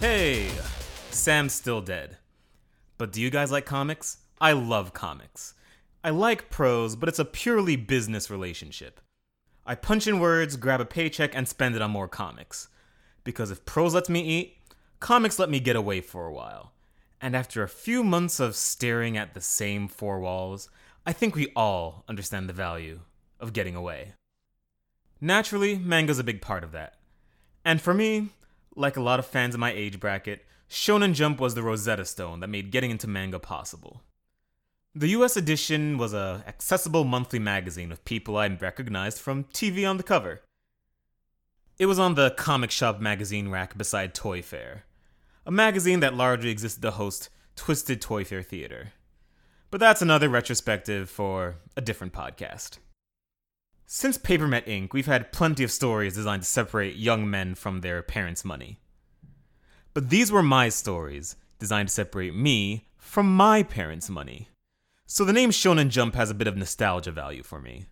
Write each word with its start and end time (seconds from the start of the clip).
Hey, 0.00 0.50
Sam's 1.10 1.54
still 1.54 1.80
dead. 1.80 2.18
But 2.98 3.12
do 3.12 3.22
you 3.22 3.30
guys 3.30 3.50
like 3.50 3.64
comics? 3.64 4.18
I 4.38 4.52
love 4.52 4.92
comics. 4.92 5.54
I 6.04 6.10
like 6.10 6.50
prose, 6.50 6.94
but 6.94 7.08
it's 7.08 7.18
a 7.18 7.24
purely 7.24 7.76
business 7.76 8.28
relationship. 8.28 9.00
I 9.64 9.74
punch 9.74 10.06
in 10.06 10.20
words, 10.20 10.58
grab 10.58 10.82
a 10.82 10.84
paycheck, 10.84 11.34
and 11.34 11.48
spend 11.48 11.76
it 11.76 11.82
on 11.82 11.92
more 11.92 12.08
comics. 12.08 12.68
Because 13.24 13.50
if 13.50 13.64
prose 13.64 13.94
lets 13.94 14.10
me 14.10 14.20
eat, 14.20 14.58
comics 15.00 15.38
let 15.38 15.48
me 15.48 15.60
get 15.60 15.76
away 15.76 16.02
for 16.02 16.26
a 16.26 16.32
while. 16.32 16.72
And 17.18 17.34
after 17.34 17.62
a 17.62 17.68
few 17.68 18.04
months 18.04 18.38
of 18.38 18.54
staring 18.54 19.16
at 19.16 19.32
the 19.32 19.40
same 19.40 19.88
four 19.88 20.20
walls, 20.20 20.68
I 21.06 21.14
think 21.14 21.34
we 21.34 21.52
all 21.56 22.04
understand 22.06 22.50
the 22.50 22.52
value 22.52 23.00
of 23.40 23.54
getting 23.54 23.74
away. 23.74 24.12
Naturally, 25.22 25.78
manga's 25.78 26.18
a 26.18 26.24
big 26.24 26.42
part 26.42 26.64
of 26.64 26.72
that. 26.72 26.96
And 27.64 27.80
for 27.80 27.94
me, 27.94 28.28
like 28.76 28.96
a 28.96 29.02
lot 29.02 29.18
of 29.18 29.26
fans 29.26 29.54
in 29.54 29.60
my 29.60 29.72
age 29.72 29.98
bracket, 29.98 30.44
Shonen 30.68 31.14
Jump 31.14 31.40
was 31.40 31.54
the 31.54 31.62
Rosetta 31.62 32.04
Stone 32.04 32.40
that 32.40 32.48
made 32.48 32.70
getting 32.70 32.90
into 32.90 33.06
manga 33.06 33.38
possible. 33.38 34.02
The 34.94 35.08
US 35.08 35.36
edition 35.36 35.98
was 35.98 36.14
a 36.14 36.44
accessible 36.46 37.04
monthly 37.04 37.38
magazine 37.38 37.88
with 37.88 38.04
people 38.04 38.36
I 38.36 38.46
recognized 38.48 39.18
from 39.18 39.44
TV 39.44 39.88
on 39.88 39.96
the 39.96 40.02
cover. 40.02 40.42
It 41.78 41.86
was 41.86 41.98
on 41.98 42.14
the 42.14 42.30
comic 42.30 42.70
shop 42.70 43.00
magazine 43.00 43.50
rack 43.50 43.76
beside 43.76 44.14
Toy 44.14 44.40
Fair, 44.40 44.84
a 45.44 45.50
magazine 45.50 46.00
that 46.00 46.14
largely 46.14 46.50
existed 46.50 46.80
to 46.82 46.92
host 46.92 47.28
Twisted 47.54 48.00
Toy 48.00 48.24
Fair 48.24 48.42
Theater. 48.42 48.92
But 49.70 49.80
that's 49.80 50.00
another 50.00 50.28
retrospective 50.28 51.10
for 51.10 51.56
a 51.76 51.82
different 51.82 52.12
podcast. 52.12 52.78
Since 53.88 54.18
Papermet 54.18 54.66
Inc., 54.66 54.92
we've 54.92 55.06
had 55.06 55.30
plenty 55.30 55.62
of 55.62 55.70
stories 55.70 56.16
designed 56.16 56.42
to 56.42 56.48
separate 56.48 56.96
young 56.96 57.30
men 57.30 57.54
from 57.54 57.80
their 57.80 58.02
parents' 58.02 58.44
money. 58.44 58.80
But 59.94 60.10
these 60.10 60.32
were 60.32 60.42
my 60.42 60.70
stories, 60.70 61.36
designed 61.60 61.88
to 61.88 61.94
separate 61.94 62.34
me 62.34 62.88
from 62.98 63.32
my 63.36 63.62
parents' 63.62 64.10
money. 64.10 64.48
So 65.06 65.24
the 65.24 65.32
name 65.32 65.50
Shonen 65.50 65.88
Jump 65.90 66.16
has 66.16 66.30
a 66.30 66.34
bit 66.34 66.48
of 66.48 66.56
nostalgia 66.56 67.12
value 67.12 67.44
for 67.44 67.60
me. 67.60 67.86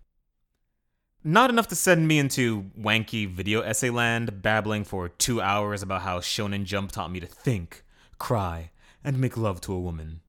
Not 1.23 1.49
enough 1.49 1.69
to 1.69 1.77
send 1.77 2.09
me 2.09 2.19
into 2.19 2.73
wanky 2.77 3.29
video 3.29 3.61
essay 3.61 3.91
land, 3.91 4.43
babbling 4.43 4.83
for 4.83 5.09
two 5.09 5.41
hours 5.41 5.81
about 5.81 6.03
how 6.03 6.19
Shonen 6.19 6.65
Jump 6.65 6.91
taught 6.91 7.13
me 7.13 7.21
to 7.21 7.27
think, 7.27 7.85
cry, 8.19 8.73
and 9.05 9.21
make 9.21 9.37
love 9.37 9.61
to 9.61 9.73
a 9.73 9.81
woman. 9.81 10.23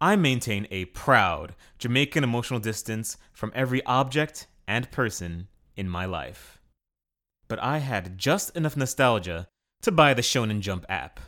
I 0.00 0.14
maintain 0.14 0.68
a 0.70 0.84
proud 0.84 1.56
Jamaican 1.78 2.22
emotional 2.22 2.60
distance 2.60 3.16
from 3.32 3.50
every 3.56 3.84
object 3.84 4.46
and 4.68 4.90
person 4.92 5.48
in 5.74 5.88
my 5.88 6.04
life. 6.04 6.60
But 7.48 7.58
I 7.60 7.78
had 7.78 8.18
just 8.18 8.54
enough 8.54 8.76
nostalgia 8.76 9.48
to 9.82 9.90
buy 9.90 10.14
the 10.14 10.22
Shonen 10.22 10.60
Jump 10.60 10.84
app. 10.88 11.18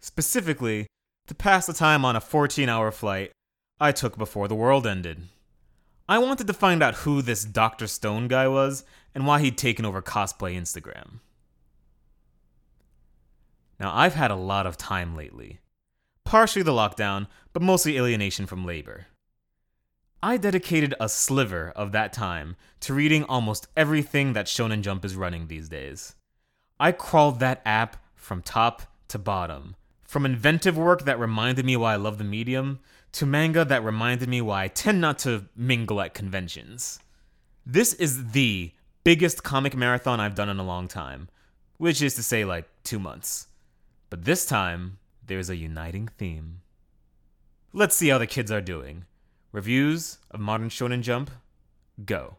Specifically, 0.00 0.86
to 1.26 1.34
pass 1.34 1.66
the 1.66 1.72
time 1.72 2.04
on 2.04 2.16
a 2.16 2.20
14 2.20 2.68
hour 2.68 2.90
flight 2.90 3.32
I 3.80 3.92
took 3.92 4.16
before 4.16 4.48
the 4.48 4.54
world 4.54 4.86
ended. 4.86 5.24
I 6.08 6.18
wanted 6.18 6.46
to 6.46 6.54
find 6.54 6.82
out 6.82 6.94
who 6.94 7.20
this 7.20 7.44
Dr. 7.44 7.86
Stone 7.86 8.28
guy 8.28 8.48
was 8.48 8.84
and 9.14 9.26
why 9.26 9.40
he'd 9.40 9.58
taken 9.58 9.84
over 9.84 10.00
cosplay 10.00 10.56
Instagram. 10.58 11.20
Now, 13.78 13.94
I've 13.94 14.14
had 14.14 14.30
a 14.30 14.36
lot 14.36 14.66
of 14.66 14.76
time 14.76 15.14
lately. 15.14 15.58
Partially 16.24 16.62
the 16.62 16.72
lockdown, 16.72 17.26
but 17.52 17.62
mostly 17.62 17.96
alienation 17.96 18.46
from 18.46 18.64
labor. 18.64 19.06
I 20.22 20.36
dedicated 20.36 20.94
a 20.98 21.08
sliver 21.08 21.72
of 21.76 21.92
that 21.92 22.12
time 22.12 22.56
to 22.80 22.92
reading 22.92 23.22
almost 23.24 23.68
everything 23.76 24.32
that 24.32 24.46
Shonen 24.46 24.82
Jump 24.82 25.04
is 25.04 25.14
running 25.14 25.46
these 25.46 25.68
days. 25.68 26.16
I 26.80 26.90
crawled 26.90 27.38
that 27.38 27.62
app 27.64 27.96
from 28.16 28.42
top 28.42 28.82
to 29.08 29.18
bottom, 29.18 29.76
from 30.02 30.26
inventive 30.26 30.76
work 30.76 31.04
that 31.04 31.20
reminded 31.20 31.64
me 31.64 31.76
why 31.76 31.92
I 31.92 31.96
love 31.96 32.18
the 32.18 32.24
medium, 32.24 32.80
to 33.12 33.26
manga 33.26 33.64
that 33.64 33.84
reminded 33.84 34.28
me 34.28 34.40
why 34.40 34.64
I 34.64 34.68
tend 34.68 35.00
not 35.00 35.20
to 35.20 35.44
mingle 35.54 36.00
at 36.00 36.14
conventions. 36.14 36.98
This 37.64 37.94
is 37.94 38.32
the 38.32 38.72
biggest 39.04 39.44
comic 39.44 39.76
marathon 39.76 40.18
I've 40.18 40.34
done 40.34 40.48
in 40.48 40.58
a 40.58 40.64
long 40.64 40.88
time, 40.88 41.28
which 41.76 42.02
is 42.02 42.14
to 42.16 42.24
say, 42.24 42.44
like 42.44 42.68
two 42.82 42.98
months. 42.98 43.46
But 44.10 44.24
this 44.24 44.44
time, 44.44 44.98
there's 45.24 45.48
a 45.48 45.56
uniting 45.56 46.08
theme. 46.18 46.62
Let's 47.72 47.94
see 47.94 48.08
how 48.08 48.18
the 48.18 48.26
kids 48.26 48.50
are 48.50 48.60
doing. 48.60 49.04
Reviews 49.58 50.18
of 50.30 50.38
Modern 50.38 50.68
Shonen 50.68 51.02
Jump? 51.02 51.32
Go. 52.04 52.36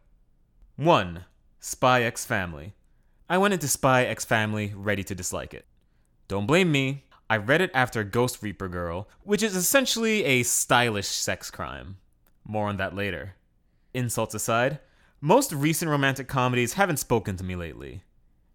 1. 0.78 1.26
Spy 1.60 2.04
X 2.04 2.24
Family. 2.24 2.76
I 3.30 3.38
went 3.38 3.54
into 3.54 3.68
Spy 3.68 4.06
X 4.06 4.24
Family 4.24 4.72
ready 4.74 5.04
to 5.04 5.14
dislike 5.14 5.54
it. 5.54 5.66
Don't 6.30 6.46
blame 6.46 6.72
me, 6.72 7.04
I 7.30 7.36
read 7.36 7.60
it 7.60 7.72
after 7.74 8.06
Ghost 8.06 8.42
Reaper 8.42 8.70
Girl, 8.70 9.10
which 9.24 9.44
is 9.44 9.54
essentially 9.54 10.24
a 10.24 10.44
stylish 10.44 11.10
sex 11.10 11.52
crime. 11.52 11.98
More 12.46 12.70
on 12.70 12.78
that 12.78 12.96
later. 12.96 13.34
Insults 13.94 14.34
aside, 14.34 14.80
most 15.20 15.52
recent 15.52 15.92
romantic 15.92 16.30
comedies 16.30 16.76
haven't 16.76 17.00
spoken 17.00 17.36
to 17.36 17.44
me 17.44 17.58
lately. 17.58 18.04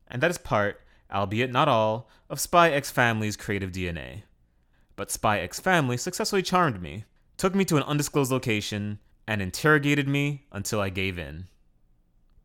And 0.08 0.22
that 0.22 0.30
is 0.30 0.38
part, 0.38 0.80
albeit 1.12 1.52
not 1.52 1.68
all, 1.68 2.08
of 2.30 2.40
Spy 2.40 2.70
X 2.70 2.90
Family's 2.90 3.36
creative 3.36 3.72
DNA. 3.72 4.22
But 4.96 5.10
Spy 5.10 5.40
X 5.40 5.60
Family 5.60 5.98
successfully 5.98 6.40
charmed 6.42 6.80
me, 6.80 7.04
took 7.36 7.54
me 7.54 7.64
to 7.66 7.76
an 7.76 7.82
undisclosed 7.84 8.30
location, 8.30 8.98
and 9.26 9.40
interrogated 9.40 10.08
me 10.08 10.46
until 10.52 10.80
I 10.80 10.90
gave 10.90 11.18
in. 11.18 11.48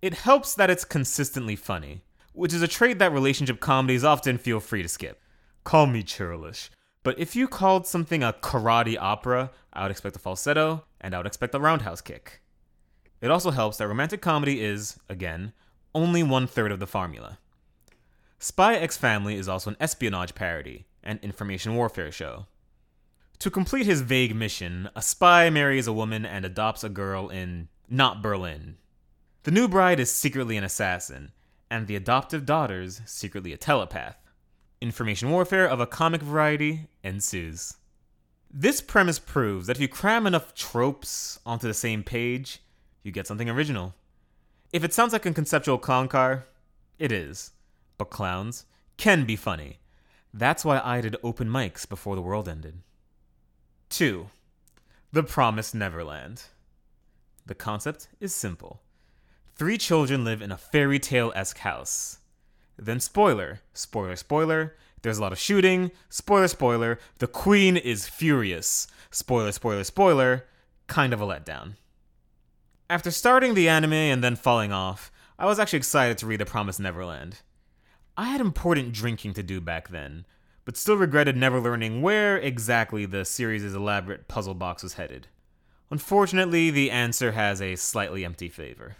It 0.02 0.14
helps 0.14 0.54
that 0.56 0.70
it's 0.70 0.86
consistently 0.86 1.56
funny, 1.56 2.04
which 2.34 2.54
is 2.54 2.62
a 2.62 2.68
trait 2.68 3.00
that 3.00 3.12
relationship 3.12 3.60
comedies 3.60 4.04
often 4.04 4.38
feel 4.38 4.60
free 4.60 4.82
to 4.82 4.88
skip. 4.88 5.22
Call 5.64 5.88
me 5.88 6.04
churlish. 6.04 6.72
But 7.04 7.20
if 7.20 7.36
you 7.36 7.48
called 7.48 7.86
something 7.86 8.24
a 8.24 8.34
karate 8.34 8.98
opera, 9.00 9.52
I 9.74 9.84
would 9.84 9.92
expect 9.92 10.16
a 10.16 10.20
falsetto, 10.20 10.86
and 11.02 11.14
I 11.14 11.18
would 11.18 11.28
expect 11.28 11.56
a 11.56 11.60
roundhouse 11.60 12.02
kick. 12.02 12.42
It 13.22 13.32
also 13.32 13.52
helps 13.52 13.78
that 13.78 13.88
romantic 13.88 14.22
comedy 14.22 14.62
is, 14.64 14.98
again, 15.10 15.54
only 15.94 16.24
one 16.24 16.48
third 16.48 16.72
of 16.72 16.80
the 16.80 16.88
formula. 16.88 17.40
Spy 18.38 18.76
X 18.76 18.96
Family 18.96 19.36
is 19.36 19.50
also 19.50 19.72
an 19.72 19.78
espionage 19.82 20.34
parody 20.34 20.86
and 21.04 21.20
information 21.22 21.76
warfare 21.76 22.12
show. 22.12 22.46
To 23.40 23.50
complete 23.50 23.86
his 23.86 24.02
vague 24.02 24.36
mission, 24.36 24.90
a 24.98 25.02
spy 25.02 25.50
marries 25.50 25.88
a 25.88 25.94
woman 25.94 26.26
and 26.26 26.44
adopts 26.44 26.84
a 26.84 26.90
girl 26.90 27.30
in 27.30 27.70
not 27.90 28.22
Berlin. 28.22 28.76
The 29.44 29.52
new 29.52 29.70
bride 29.70 30.02
is 30.02 30.12
secretly 30.12 30.58
an 30.58 30.66
assassin, 30.66 31.32
and 31.72 31.88
the 31.88 31.96
adoptive 31.96 32.46
daughter's 32.46 33.00
secretly 33.06 33.54
a 33.54 33.58
telepath. 33.58 34.18
Information 34.82 35.30
warfare 35.30 35.66
of 35.70 35.80
a 35.80 35.88
comic 35.88 36.22
variety 36.22 36.90
ensues. 37.02 37.78
This 38.52 38.82
premise 38.82 39.20
proves 39.20 39.68
that 39.68 39.78
if 39.78 39.82
you 39.82 39.88
cram 39.88 40.28
enough 40.28 40.54
tropes 40.54 41.40
onto 41.46 41.66
the 41.66 41.74
same 41.74 42.04
page, 42.04 42.60
you 43.04 43.14
get 43.14 43.26
something 43.26 43.50
original. 43.50 43.96
If 44.74 44.84
it 44.84 44.94
sounds 44.94 45.14
like 45.14 45.26
a 45.26 45.34
conceptual 45.34 45.78
clown 45.78 46.10
car, 46.10 46.46
it 46.98 47.14
is. 47.14 47.52
But 47.98 48.10
clowns 48.10 48.66
can 48.98 49.24
be 49.24 49.38
funny. 49.38 49.80
That's 50.34 50.66
why 50.66 50.82
I 50.84 51.00
did 51.00 51.16
open 51.24 51.48
mics 51.48 51.88
before 51.88 52.18
the 52.18 52.22
world 52.22 52.50
ended. 52.50 52.82
2. 53.90 54.28
The 55.12 55.24
Promised 55.24 55.74
Neverland. 55.74 56.44
The 57.48 57.56
concept 57.56 58.08
is 58.20 58.36
simple. 58.36 58.82
Three 59.56 59.80
children 59.80 60.24
live 60.24 60.44
in 60.44 60.52
a 60.52 60.58
fairy 60.58 61.00
tale 61.00 61.34
esque 61.36 61.58
house. 61.58 62.20
Then, 62.78 63.00
spoiler, 63.00 63.62
spoiler, 63.74 64.16
spoiler, 64.16 64.76
there's 65.02 65.18
a 65.18 65.22
lot 65.22 65.32
of 65.32 65.40
shooting. 65.40 65.90
Spoiler, 66.08 66.48
spoiler, 66.48 67.00
the 67.18 67.28
queen 67.28 67.78
is 67.78 68.08
furious. 68.08 68.88
Spoiler, 69.10 69.52
spoiler, 69.52 69.84
spoiler, 69.84 70.46
kind 70.86 71.12
of 71.12 71.20
a 71.20 71.26
letdown. 71.26 71.74
After 72.92 73.10
starting 73.10 73.56
the 73.56 73.70
anime 73.70 73.94
and 73.94 74.24
then 74.24 74.36
falling 74.36 74.72
off, 74.72 75.12
I 75.40 75.48
was 75.48 75.58
actually 75.58 75.78
excited 75.78 76.20
to 76.20 76.28
read 76.28 76.40
The 76.40 76.46
Promised 76.46 76.80
Neverland. 76.80 77.40
I 78.16 78.26
had 78.26 78.40
important 78.40 78.94
drinking 78.94 79.34
to 79.34 79.44
do 79.44 79.60
back 79.60 79.90
then, 79.90 80.26
but 80.70 80.78
still 80.78 80.98
regretted 80.98 81.36
never 81.36 81.60
learning 81.60 82.00
where 82.00 82.38
exactly 82.38 83.04
the 83.04 83.26
series' 83.26 83.74
elaborate 83.74 84.28
puzzle 84.28 84.54
box 84.54 84.84
was 84.84 84.94
headed. 84.94 85.26
Unfortunately, 85.90 86.70
the 86.70 86.92
answer 86.92 87.32
has 87.32 87.60
a 87.60 87.76
slightly 87.76 88.24
empty 88.24 88.48
flavor 88.50 88.96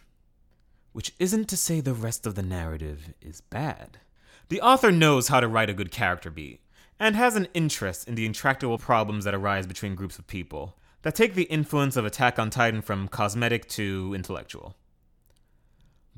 which 0.94 1.14
isn't 1.20 1.48
to 1.48 1.56
say 1.56 1.80
the 1.80 1.94
rest 1.94 2.26
of 2.26 2.34
the 2.34 2.42
narrative 2.42 3.14
is 3.22 3.42
bad. 3.42 4.00
The 4.48 4.62
author 4.62 4.92
knows 4.92 5.28
how 5.28 5.42
to 5.42 5.48
write 5.48 5.70
a 5.70 5.76
good 5.76 5.92
character 5.92 6.32
beat, 6.32 6.62
and 7.00 7.16
has 7.16 7.36
an 7.36 7.48
interest 7.54 8.08
in 8.08 8.16
the 8.16 8.26
intractable 8.26 8.80
problems 8.80 9.24
that 9.26 9.36
arise 9.36 9.68
between 9.68 9.94
groups 9.94 10.18
of 10.18 10.26
people, 10.26 10.76
that 11.04 11.14
take 11.14 11.36
the 11.36 11.44
influence 11.44 11.96
of 11.96 12.04
Attack 12.04 12.40
on 12.40 12.50
Titan 12.50 12.82
from 12.82 13.08
cosmetic 13.08 13.70
to 13.70 14.14
intellectual. 14.16 14.76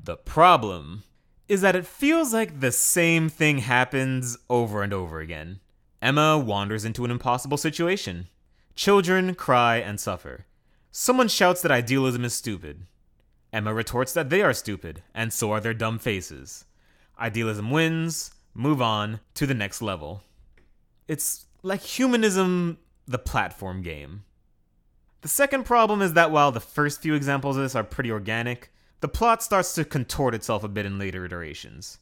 The 0.02 0.16
problem 0.16 1.02
is 1.52 1.60
that 1.60 1.76
it 1.76 1.86
feels 1.86 2.32
like 2.32 2.60
the 2.60 2.72
same 2.72 3.28
thing 3.28 3.58
happens 3.58 4.38
over 4.48 4.82
and 4.82 4.90
over 4.90 5.20
again. 5.20 5.60
Emma 6.00 6.38
wanders 6.38 6.82
into 6.82 7.04
an 7.04 7.10
impossible 7.10 7.58
situation. 7.58 8.26
Children 8.74 9.34
cry 9.34 9.76
and 9.76 10.00
suffer. 10.00 10.46
Someone 10.90 11.28
shouts 11.28 11.60
that 11.60 11.70
idealism 11.70 12.24
is 12.24 12.32
stupid. 12.32 12.86
Emma 13.52 13.74
retorts 13.74 14.14
that 14.14 14.30
they 14.30 14.40
are 14.40 14.54
stupid, 14.54 15.02
and 15.14 15.30
so 15.30 15.52
are 15.52 15.60
their 15.60 15.74
dumb 15.74 15.98
faces. 15.98 16.64
Idealism 17.20 17.70
wins, 17.70 18.30
move 18.54 18.80
on 18.80 19.20
to 19.34 19.46
the 19.46 19.52
next 19.52 19.82
level. 19.82 20.22
It's 21.06 21.44
like 21.62 21.82
humanism, 21.82 22.78
the 23.06 23.18
platform 23.18 23.82
game. 23.82 24.24
The 25.20 25.28
second 25.28 25.64
problem 25.64 26.00
is 26.00 26.14
that 26.14 26.30
while 26.30 26.50
the 26.50 26.60
first 26.60 27.02
few 27.02 27.12
examples 27.12 27.58
of 27.58 27.62
this 27.62 27.74
are 27.74 27.84
pretty 27.84 28.10
organic, 28.10 28.71
the 29.02 29.08
plot 29.08 29.42
starts 29.42 29.74
to 29.74 29.84
contort 29.84 30.32
itself 30.32 30.62
a 30.62 30.68
bit 30.68 30.86
in 30.86 30.96
later 30.96 31.24
iterations. 31.24 31.98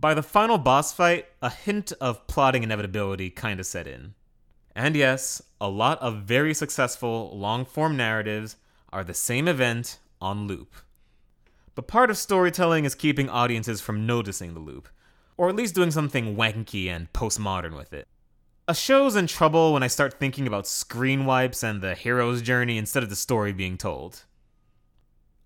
By 0.00 0.14
the 0.14 0.22
final 0.22 0.58
boss 0.58 0.92
fight, 0.92 1.26
a 1.40 1.48
hint 1.48 1.92
of 2.00 2.26
plotting 2.26 2.64
inevitability 2.64 3.30
kinda 3.30 3.62
set 3.62 3.86
in. 3.86 4.14
And 4.74 4.96
yes, 4.96 5.40
a 5.60 5.68
lot 5.68 6.00
of 6.02 6.24
very 6.24 6.52
successful 6.52 7.30
long 7.38 7.64
form 7.64 7.96
narratives 7.96 8.56
are 8.92 9.04
the 9.04 9.14
same 9.14 9.46
event 9.46 10.00
on 10.20 10.48
loop. 10.48 10.74
But 11.76 11.86
part 11.86 12.10
of 12.10 12.18
storytelling 12.18 12.84
is 12.84 12.96
keeping 12.96 13.28
audiences 13.28 13.80
from 13.80 14.04
noticing 14.04 14.54
the 14.54 14.60
loop, 14.60 14.88
or 15.36 15.48
at 15.48 15.56
least 15.56 15.76
doing 15.76 15.92
something 15.92 16.34
wanky 16.34 16.88
and 16.88 17.12
postmodern 17.12 17.76
with 17.76 17.92
it. 17.92 18.08
A 18.66 18.74
show's 18.74 19.14
in 19.14 19.28
trouble 19.28 19.72
when 19.72 19.84
I 19.84 19.88
start 19.88 20.18
thinking 20.18 20.48
about 20.48 20.66
screen 20.66 21.26
wipes 21.26 21.62
and 21.62 21.80
the 21.80 21.94
hero's 21.94 22.42
journey 22.42 22.76
instead 22.76 23.04
of 23.04 23.08
the 23.08 23.16
story 23.16 23.52
being 23.52 23.78
told. 23.78 24.24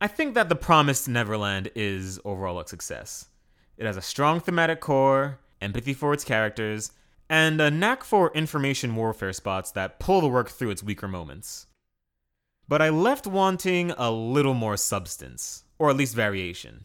I 0.00 0.06
think 0.06 0.34
that 0.34 0.48
The 0.48 0.56
Promised 0.56 1.08
Neverland 1.08 1.70
is 1.74 2.20
overall 2.24 2.60
a 2.60 2.66
success. 2.66 3.26
It 3.76 3.86
has 3.86 3.96
a 3.96 4.02
strong 4.02 4.40
thematic 4.40 4.80
core, 4.80 5.38
empathy 5.60 5.94
for 5.94 6.12
its 6.12 6.24
characters, 6.24 6.92
and 7.28 7.60
a 7.60 7.70
knack 7.70 8.04
for 8.04 8.30
information 8.34 8.94
warfare 8.96 9.32
spots 9.32 9.70
that 9.72 9.98
pull 9.98 10.20
the 10.20 10.28
work 10.28 10.50
through 10.50 10.70
its 10.70 10.82
weaker 10.82 11.08
moments. 11.08 11.66
But 12.68 12.82
I 12.82 12.88
left 12.88 13.26
wanting 13.26 13.92
a 13.92 14.10
little 14.10 14.54
more 14.54 14.76
substance, 14.76 15.64
or 15.78 15.90
at 15.90 15.96
least 15.96 16.14
variation, 16.14 16.84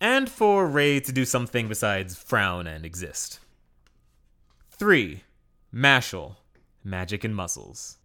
and 0.00 0.28
for 0.28 0.66
Ray 0.66 1.00
to 1.00 1.12
do 1.12 1.24
something 1.24 1.68
besides 1.68 2.16
frown 2.16 2.66
and 2.66 2.84
exist. 2.84 3.40
3. 4.70 5.22
Mashle 5.74 6.36
Magic 6.84 7.24
and 7.24 7.34
Muscles. 7.34 7.98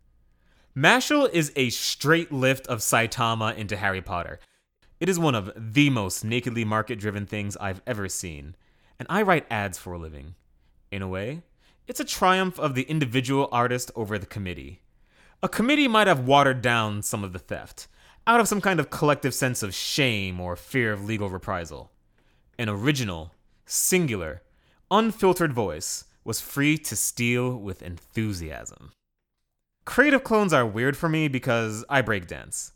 Mashle 0.76 1.30
is 1.34 1.52
a 1.58 1.70
straight 1.70 2.32
lift 2.32 2.66
of 2.68 2.80
Saitama 2.80 3.58
into 3.58 3.76
Harry 3.76 4.02
Potter. 4.02 4.40
It 5.02 5.10
is 5.10 5.20
one 5.20 5.36
of 5.36 5.52
the 5.58 5.90
most 5.90 6.24
nakedly 6.24 6.64
market 6.64 6.98
driven 6.98 7.26
things 7.26 7.58
I've 7.58 7.82
ever 7.86 8.08
seen, 8.08 8.56
and 8.98 9.06
I 9.10 9.22
write 9.22 9.52
ads 9.52 9.78
for 9.78 9.92
a 9.92 10.00
living. 10.00 10.36
In 10.90 11.02
a 11.02 11.10
way, 11.10 11.42
it's 11.88 12.00
a 12.00 12.06
triumph 12.06 12.58
of 12.58 12.74
the 12.74 12.84
individual 12.84 13.50
artist 13.52 13.92
over 13.98 14.18
the 14.18 14.26
committee. 14.26 14.82
A 15.44 15.50
committee 15.50 15.90
might 15.90 16.08
have 16.08 16.26
watered 16.26 16.62
down 16.62 17.02
some 17.02 17.26
of 17.26 17.34
the 17.34 17.40
theft, 17.40 17.90
out 18.26 18.40
of 18.40 18.48
some 18.48 18.62
kind 18.62 18.80
of 18.80 18.90
collective 18.90 19.34
sense 19.34 19.62
of 19.62 19.76
shame 19.76 20.40
or 20.40 20.56
fear 20.56 20.94
of 20.94 21.04
legal 21.04 21.30
reprisal. 21.30 21.92
An 22.58 22.70
original, 22.70 23.34
singular, 23.66 24.42
unfiltered 24.90 25.52
voice 25.52 26.06
was 26.24 26.40
free 26.40 26.78
to 26.78 26.96
steal 26.96 27.58
with 27.58 27.82
enthusiasm. 27.82 28.92
Creative 29.84 30.24
clones 30.24 30.54
are 30.54 30.66
weird 30.66 30.96
for 30.96 31.10
me 31.10 31.28
because 31.28 31.84
I 31.90 32.04
breakdance, 32.04 32.72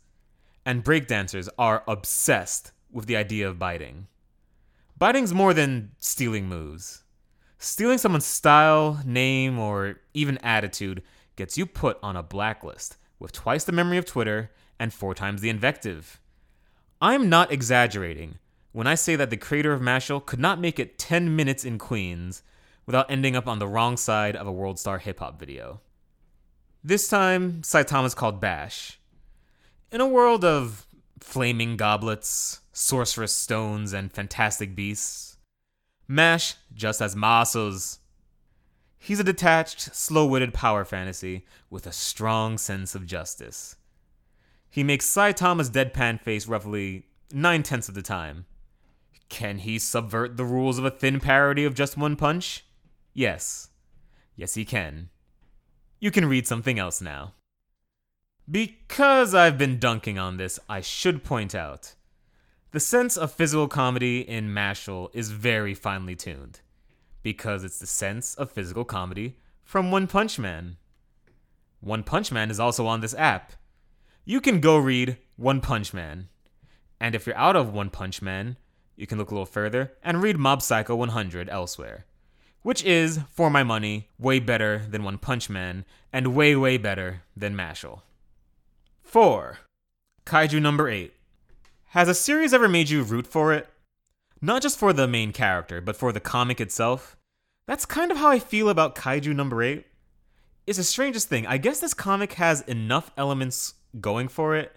and 0.64 0.82
breakdancers 0.82 1.48
are 1.56 1.84
obsessed 1.86 2.72
with 2.90 3.06
the 3.06 3.16
idea 3.16 3.48
of 3.48 3.60
biting. 3.60 4.08
Biting's 4.98 5.32
more 5.32 5.54
than 5.54 5.92
stealing 5.98 6.48
moves. 6.48 7.04
Stealing 7.58 7.98
someone's 7.98 8.26
style, 8.26 9.00
name, 9.04 9.56
or 9.56 10.00
even 10.14 10.36
attitude 10.38 11.02
gets 11.36 11.56
you 11.56 11.64
put 11.64 11.98
on 12.02 12.16
a 12.16 12.24
blacklist 12.24 12.96
with 13.20 13.30
twice 13.30 13.62
the 13.62 13.72
memory 13.72 13.98
of 13.98 14.04
Twitter 14.04 14.50
and 14.78 14.92
four 14.92 15.14
times 15.14 15.40
the 15.40 15.48
invective. 15.48 16.20
I'm 17.00 17.28
not 17.28 17.52
exaggerating 17.52 18.38
when 18.72 18.88
I 18.88 18.96
say 18.96 19.14
that 19.16 19.30
the 19.30 19.36
creator 19.36 19.72
of 19.72 19.80
Mashle 19.80 20.26
could 20.26 20.40
not 20.40 20.60
make 20.60 20.80
it 20.80 20.98
10 20.98 21.36
minutes 21.36 21.64
in 21.64 21.78
Queens 21.78 22.42
without 22.84 23.10
ending 23.10 23.36
up 23.36 23.46
on 23.46 23.60
the 23.60 23.68
wrong 23.68 23.96
side 23.96 24.34
of 24.34 24.46
a 24.46 24.52
World 24.52 24.78
Star 24.78 24.98
hip 24.98 25.20
hop 25.20 25.38
video. 25.38 25.80
This 26.86 27.08
time, 27.08 27.62
Saitama's 27.62 28.14
called 28.14 28.40
Mash. 28.40 29.00
In 29.90 30.00
a 30.00 30.06
world 30.06 30.44
of 30.44 30.86
flaming 31.18 31.76
goblets, 31.76 32.60
sorcerous 32.72 33.32
stones, 33.32 33.92
and 33.92 34.12
fantastic 34.12 34.76
beasts, 34.76 35.36
Mash 36.06 36.54
just 36.72 37.02
as 37.02 37.16
muscles. 37.16 37.98
He's 39.00 39.18
a 39.18 39.24
detached, 39.24 39.96
slow 39.96 40.26
witted 40.26 40.54
power 40.54 40.84
fantasy 40.84 41.44
with 41.70 41.88
a 41.88 41.92
strong 41.92 42.56
sense 42.56 42.94
of 42.94 43.04
justice. 43.04 43.74
He 44.70 44.84
makes 44.84 45.12
Saitama's 45.12 45.70
deadpan 45.70 46.20
face 46.20 46.46
roughly 46.46 47.06
nine 47.32 47.64
tenths 47.64 47.88
of 47.88 47.96
the 47.96 48.00
time. 48.00 48.46
Can 49.28 49.58
he 49.58 49.80
subvert 49.80 50.36
the 50.36 50.44
rules 50.44 50.78
of 50.78 50.84
a 50.84 50.92
thin 50.92 51.18
parody 51.18 51.64
of 51.64 51.74
Just 51.74 51.96
One 51.96 52.14
Punch? 52.14 52.64
Yes. 53.12 53.70
Yes, 54.36 54.54
he 54.54 54.64
can. 54.64 55.08
You 55.98 56.10
can 56.10 56.26
read 56.26 56.46
something 56.46 56.78
else 56.78 57.00
now. 57.00 57.32
Because 58.50 59.34
I've 59.34 59.58
been 59.58 59.78
dunking 59.78 60.18
on 60.18 60.36
this, 60.36 60.60
I 60.68 60.80
should 60.80 61.24
point 61.24 61.54
out 61.54 61.94
the 62.72 62.80
sense 62.80 63.16
of 63.16 63.32
physical 63.32 63.68
comedy 63.68 64.20
in 64.20 64.50
Mashle 64.50 65.08
is 65.14 65.30
very 65.30 65.72
finely 65.72 66.14
tuned, 66.14 66.60
because 67.22 67.64
it's 67.64 67.78
the 67.78 67.86
sense 67.86 68.34
of 68.34 68.50
physical 68.50 68.84
comedy 68.84 69.38
from 69.64 69.90
One 69.90 70.06
Punch 70.06 70.38
Man. 70.38 70.76
One 71.80 72.02
Punch 72.02 72.30
Man 72.30 72.50
is 72.50 72.60
also 72.60 72.86
on 72.86 73.00
this 73.00 73.14
app. 73.14 73.52
You 74.24 74.42
can 74.42 74.60
go 74.60 74.76
read 74.76 75.16
One 75.36 75.60
Punch 75.62 75.94
Man. 75.94 76.28
And 77.00 77.14
if 77.14 77.26
you're 77.26 77.36
out 77.36 77.56
of 77.56 77.72
One 77.72 77.88
Punch 77.88 78.20
Man, 78.20 78.58
you 78.96 79.06
can 79.06 79.16
look 79.16 79.30
a 79.30 79.34
little 79.34 79.46
further 79.46 79.94
and 80.02 80.22
read 80.22 80.36
Mob 80.36 80.60
Psycho 80.60 80.94
100 80.96 81.48
elsewhere, 81.48 82.04
which 82.66 82.82
is, 82.82 83.20
for 83.30 83.48
my 83.48 83.62
money, 83.62 84.08
way 84.18 84.40
better 84.40 84.82
than 84.90 85.04
One 85.04 85.18
Punch 85.18 85.48
Man 85.48 85.84
and 86.12 86.34
way, 86.34 86.56
way 86.56 86.76
better 86.76 87.22
than 87.36 87.54
Mashle. 87.54 88.00
4. 89.04 89.58
Kaiju 90.26 90.60
number 90.60 90.88
8 90.88 91.14
has 91.90 92.08
a 92.08 92.12
series 92.14 92.52
ever 92.52 92.66
made 92.68 92.90
you 92.90 93.04
root 93.04 93.24
for 93.24 93.52
it? 93.52 93.68
Not 94.42 94.62
just 94.62 94.80
for 94.80 94.92
the 94.92 95.06
main 95.06 95.32
character, 95.32 95.80
but 95.80 95.94
for 95.94 96.10
the 96.10 96.18
comic 96.18 96.60
itself? 96.60 97.16
That's 97.68 97.86
kind 97.86 98.10
of 98.10 98.16
how 98.16 98.30
I 98.30 98.40
feel 98.40 98.68
about 98.68 98.96
Kaiju 98.96 99.32
number 99.32 99.62
8. 99.62 99.86
It's 100.66 100.78
the 100.78 100.82
strangest 100.82 101.28
thing. 101.28 101.46
I 101.46 101.58
guess 101.58 101.78
this 101.78 101.94
comic 101.94 102.32
has 102.32 102.62
enough 102.62 103.12
elements 103.16 103.74
going 104.00 104.26
for 104.26 104.56
it, 104.56 104.74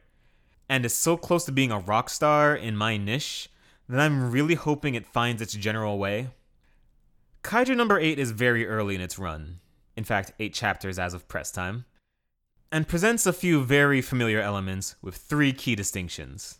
and 0.70 0.86
is 0.86 0.94
so 0.94 1.18
close 1.18 1.44
to 1.46 1.52
being 1.52 1.72
a 1.72 1.80
rock 1.80 2.12
star 2.12 2.56
in 2.56 2.78
my 2.78 2.98
niche 2.98 3.50
that 3.88 4.00
I'm 4.00 4.30
really 4.30 4.54
hoping 4.54 4.94
it 4.94 5.08
finds 5.08 5.42
its 5.42 5.54
general 5.54 5.98
way. 5.98 6.28
Kaiju 7.44 7.76
number 7.76 8.00
8 8.00 8.20
is 8.20 8.32
very 8.32 8.68
early 8.68 8.96
in 8.96 9.02
its 9.02 9.18
run, 9.18 9.60
in 9.96 10.04
fact, 10.04 10.34
8 10.40 10.54
chapters 10.54 11.00
as 11.00 11.14
of 11.14 11.28
press 11.28 11.52
time, 11.52 11.86
and 12.72 12.88
presents 12.88 13.26
a 13.26 13.34
few 13.34 13.64
very 13.64 14.02
familiar 14.02 14.42
elements 14.42 14.96
with 15.02 15.16
three 15.16 15.54
key 15.54 15.76
distinctions 15.76 16.60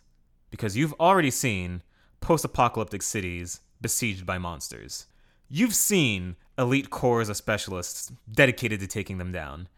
because 0.50 0.76
you've 0.76 0.94
already 0.94 1.30
seen 1.30 1.82
post 2.20 2.44
apocalyptic 2.44 3.02
cities 3.02 3.60
besieged 3.80 4.26
by 4.26 4.38
monsters. 4.38 5.06
You've 5.48 5.74
seen 5.74 6.36
elite 6.58 6.90
corps 6.90 7.28
of 7.28 7.36
specialists 7.36 8.12
dedicated 8.30 8.80
to 8.80 8.86
taking 8.86 9.18
them 9.18 9.32
down. 9.32 9.68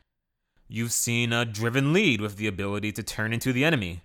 You've 0.69 0.93
seen 0.93 1.33
a 1.33 1.45
driven 1.45 1.93
lead 1.93 2.21
with 2.21 2.37
the 2.37 2.47
ability 2.47 2.93
to 2.93 3.03
turn 3.03 3.33
into 3.33 3.53
the 3.53 3.65
enemy. 3.65 4.03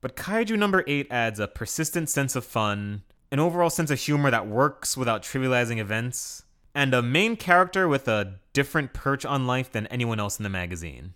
But 0.00 0.16
Kaiju 0.16 0.58
number 0.58 0.84
8 0.86 1.06
adds 1.10 1.40
a 1.40 1.48
persistent 1.48 2.08
sense 2.08 2.36
of 2.36 2.44
fun, 2.44 3.02
an 3.30 3.40
overall 3.40 3.70
sense 3.70 3.90
of 3.90 3.98
humor 3.98 4.30
that 4.30 4.46
works 4.46 4.96
without 4.96 5.22
trivializing 5.22 5.78
events, 5.78 6.44
and 6.74 6.92
a 6.92 7.02
main 7.02 7.36
character 7.36 7.88
with 7.88 8.06
a 8.06 8.34
different 8.52 8.92
perch 8.92 9.24
on 9.24 9.46
life 9.46 9.72
than 9.72 9.86
anyone 9.88 10.20
else 10.20 10.38
in 10.38 10.42
the 10.42 10.48
magazine. 10.48 11.14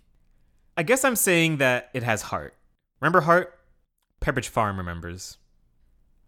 I 0.75 0.83
guess 0.83 1.03
I'm 1.03 1.15
saying 1.15 1.57
that 1.57 1.89
it 1.93 2.03
has 2.03 2.23
heart. 2.23 2.55
Remember 2.99 3.21
Heart? 3.21 3.57
Pepperidge 4.21 4.47
Farm 4.47 4.77
remembers. 4.77 5.37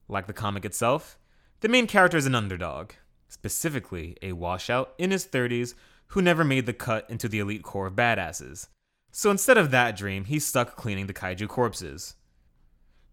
Like 0.07 0.27
the 0.27 0.33
comic 0.33 0.65
itself, 0.65 1.17
the 1.61 1.69
main 1.69 1.87
character 1.87 2.17
is 2.17 2.25
an 2.25 2.35
underdog, 2.35 2.91
specifically 3.27 4.17
a 4.21 4.33
washout 4.33 4.93
in 4.97 5.11
his 5.11 5.25
30s 5.25 5.75
who 6.07 6.21
never 6.21 6.43
made 6.43 6.65
the 6.65 6.73
cut 6.73 7.09
into 7.09 7.27
the 7.27 7.39
elite 7.39 7.63
corps 7.63 7.87
of 7.87 7.95
badasses. 7.95 8.67
So 9.11 9.31
instead 9.31 9.57
of 9.57 9.71
that 9.71 9.95
dream, 9.95 10.25
he's 10.25 10.45
stuck 10.45 10.75
cleaning 10.75 11.07
the 11.07 11.13
kaiju 11.13 11.47
corpses. 11.47 12.15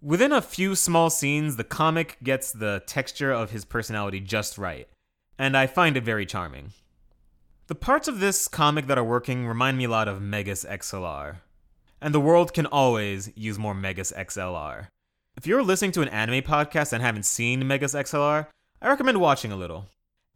Within 0.02 0.32
a 0.32 0.40
few 0.40 0.74
small 0.74 1.10
scenes, 1.10 1.56
the 1.56 1.64
comic 1.64 2.16
gets 2.22 2.52
the 2.52 2.82
texture 2.86 3.32
of 3.32 3.50
his 3.50 3.66
personality 3.66 4.18
just 4.18 4.56
right, 4.56 4.88
and 5.38 5.54
I 5.54 5.66
find 5.66 5.94
it 5.94 6.04
very 6.04 6.24
charming. 6.24 6.72
The 7.66 7.74
parts 7.74 8.08
of 8.08 8.18
this 8.18 8.48
comic 8.48 8.86
that 8.86 8.96
are 8.96 9.04
working 9.04 9.46
remind 9.46 9.76
me 9.76 9.84
a 9.84 9.90
lot 9.90 10.08
of 10.08 10.22
Megas 10.22 10.64
XLR, 10.64 11.36
and 12.00 12.14
the 12.14 12.20
world 12.20 12.54
can 12.54 12.64
always 12.64 13.30
use 13.36 13.58
more 13.58 13.74
Megas 13.74 14.10
XLR. 14.16 14.86
If 15.36 15.46
you're 15.46 15.62
listening 15.62 15.92
to 15.92 16.02
an 16.02 16.08
anime 16.08 16.44
podcast 16.44 16.94
and 16.94 17.02
haven't 17.02 17.26
seen 17.26 17.68
Megas 17.68 17.94
XLR, 17.94 18.46
I 18.80 18.88
recommend 18.88 19.20
watching 19.20 19.52
a 19.52 19.56
little. 19.56 19.84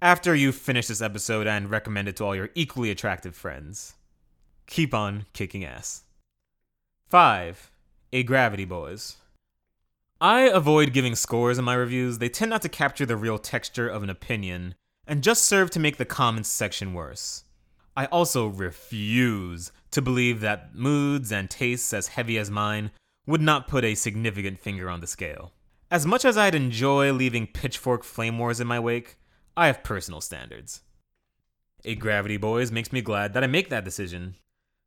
After 0.03 0.35
you 0.35 0.53
finish 0.53 0.89
this 0.89 1.01
episode 1.01 1.47
and 1.47 1.71
recommend 1.71 2.09
it 2.09 2.17
to 2.17 2.25
all 2.25 2.37
your 2.37 2.51
equally 2.55 2.91
attractive 2.91 3.35
friends. 3.35 3.95
Keep 4.67 4.93
on 4.93 5.25
kicking 5.33 5.65
ass. 5.65 6.03
5. 7.09 7.71
Agravity 8.13 8.69
Boys. 8.69 9.17
I 10.25 10.49
avoid 10.49 10.95
giving 10.95 11.17
scores 11.17 11.59
in 11.59 11.67
my 11.67 11.75
reviews, 11.75 12.17
they 12.17 12.31
tend 12.31 12.49
not 12.49 12.63
to 12.63 12.71
capture 12.71 13.05
the 13.05 13.15
real 13.15 13.39
texture 13.39 13.91
of 13.91 14.03
an 14.03 14.09
opinion, 14.09 14.75
and 15.07 15.23
just 15.23 15.45
serve 15.45 15.69
to 15.73 15.79
make 15.79 15.99
the 15.99 16.07
comments 16.07 16.49
section 16.49 16.95
worse. 16.95 17.45
I 17.95 18.07
also 18.07 18.47
refuse 18.47 19.71
to 19.91 20.01
believe 20.01 20.41
that 20.41 20.75
moods 20.75 21.31
and 21.31 21.51
tastes 21.51 21.93
as 21.93 22.07
heavy 22.07 22.39
as 22.39 22.51
mine 22.51 22.91
would 23.27 23.43
not 23.43 23.69
put 23.69 23.85
a 23.85 23.95
significant 23.95 24.59
finger 24.59 24.89
on 24.89 25.03
the 25.03 25.07
scale. 25.07 25.53
As 25.91 26.07
much 26.07 26.25
as 26.25 26.39
I'd 26.39 26.55
enjoy 26.55 27.13
leaving 27.13 27.47
pitchfork 27.47 28.03
flame 28.03 28.39
wars 28.39 28.61
in 28.61 28.67
my 28.67 28.81
wake, 28.81 29.19
I 29.59 29.67
have 29.67 29.85
personal 29.85 30.23
standards. 30.23 30.81
Agravity 31.85 32.41
Boys 32.41 32.73
makes 32.73 32.95
me 32.95 33.03
glad 33.03 33.35
that 33.35 33.45
I 33.45 33.47
make 33.47 33.69
that 33.69 33.85
decision. 33.85 34.37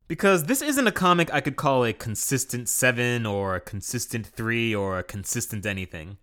Because 0.08 0.44
this 0.44 0.62
isn't 0.62 0.86
a 0.86 0.92
comic 0.92 1.32
I 1.34 1.42
could 1.42 1.56
call 1.56 1.84
a 1.84 1.92
consistent 1.92 2.70
7 2.70 3.26
or 3.26 3.54
a 3.54 3.60
consistent 3.60 4.26
3 4.26 4.74
or 4.74 4.98
a 4.98 5.02
consistent 5.02 5.66
anything. 5.66 6.16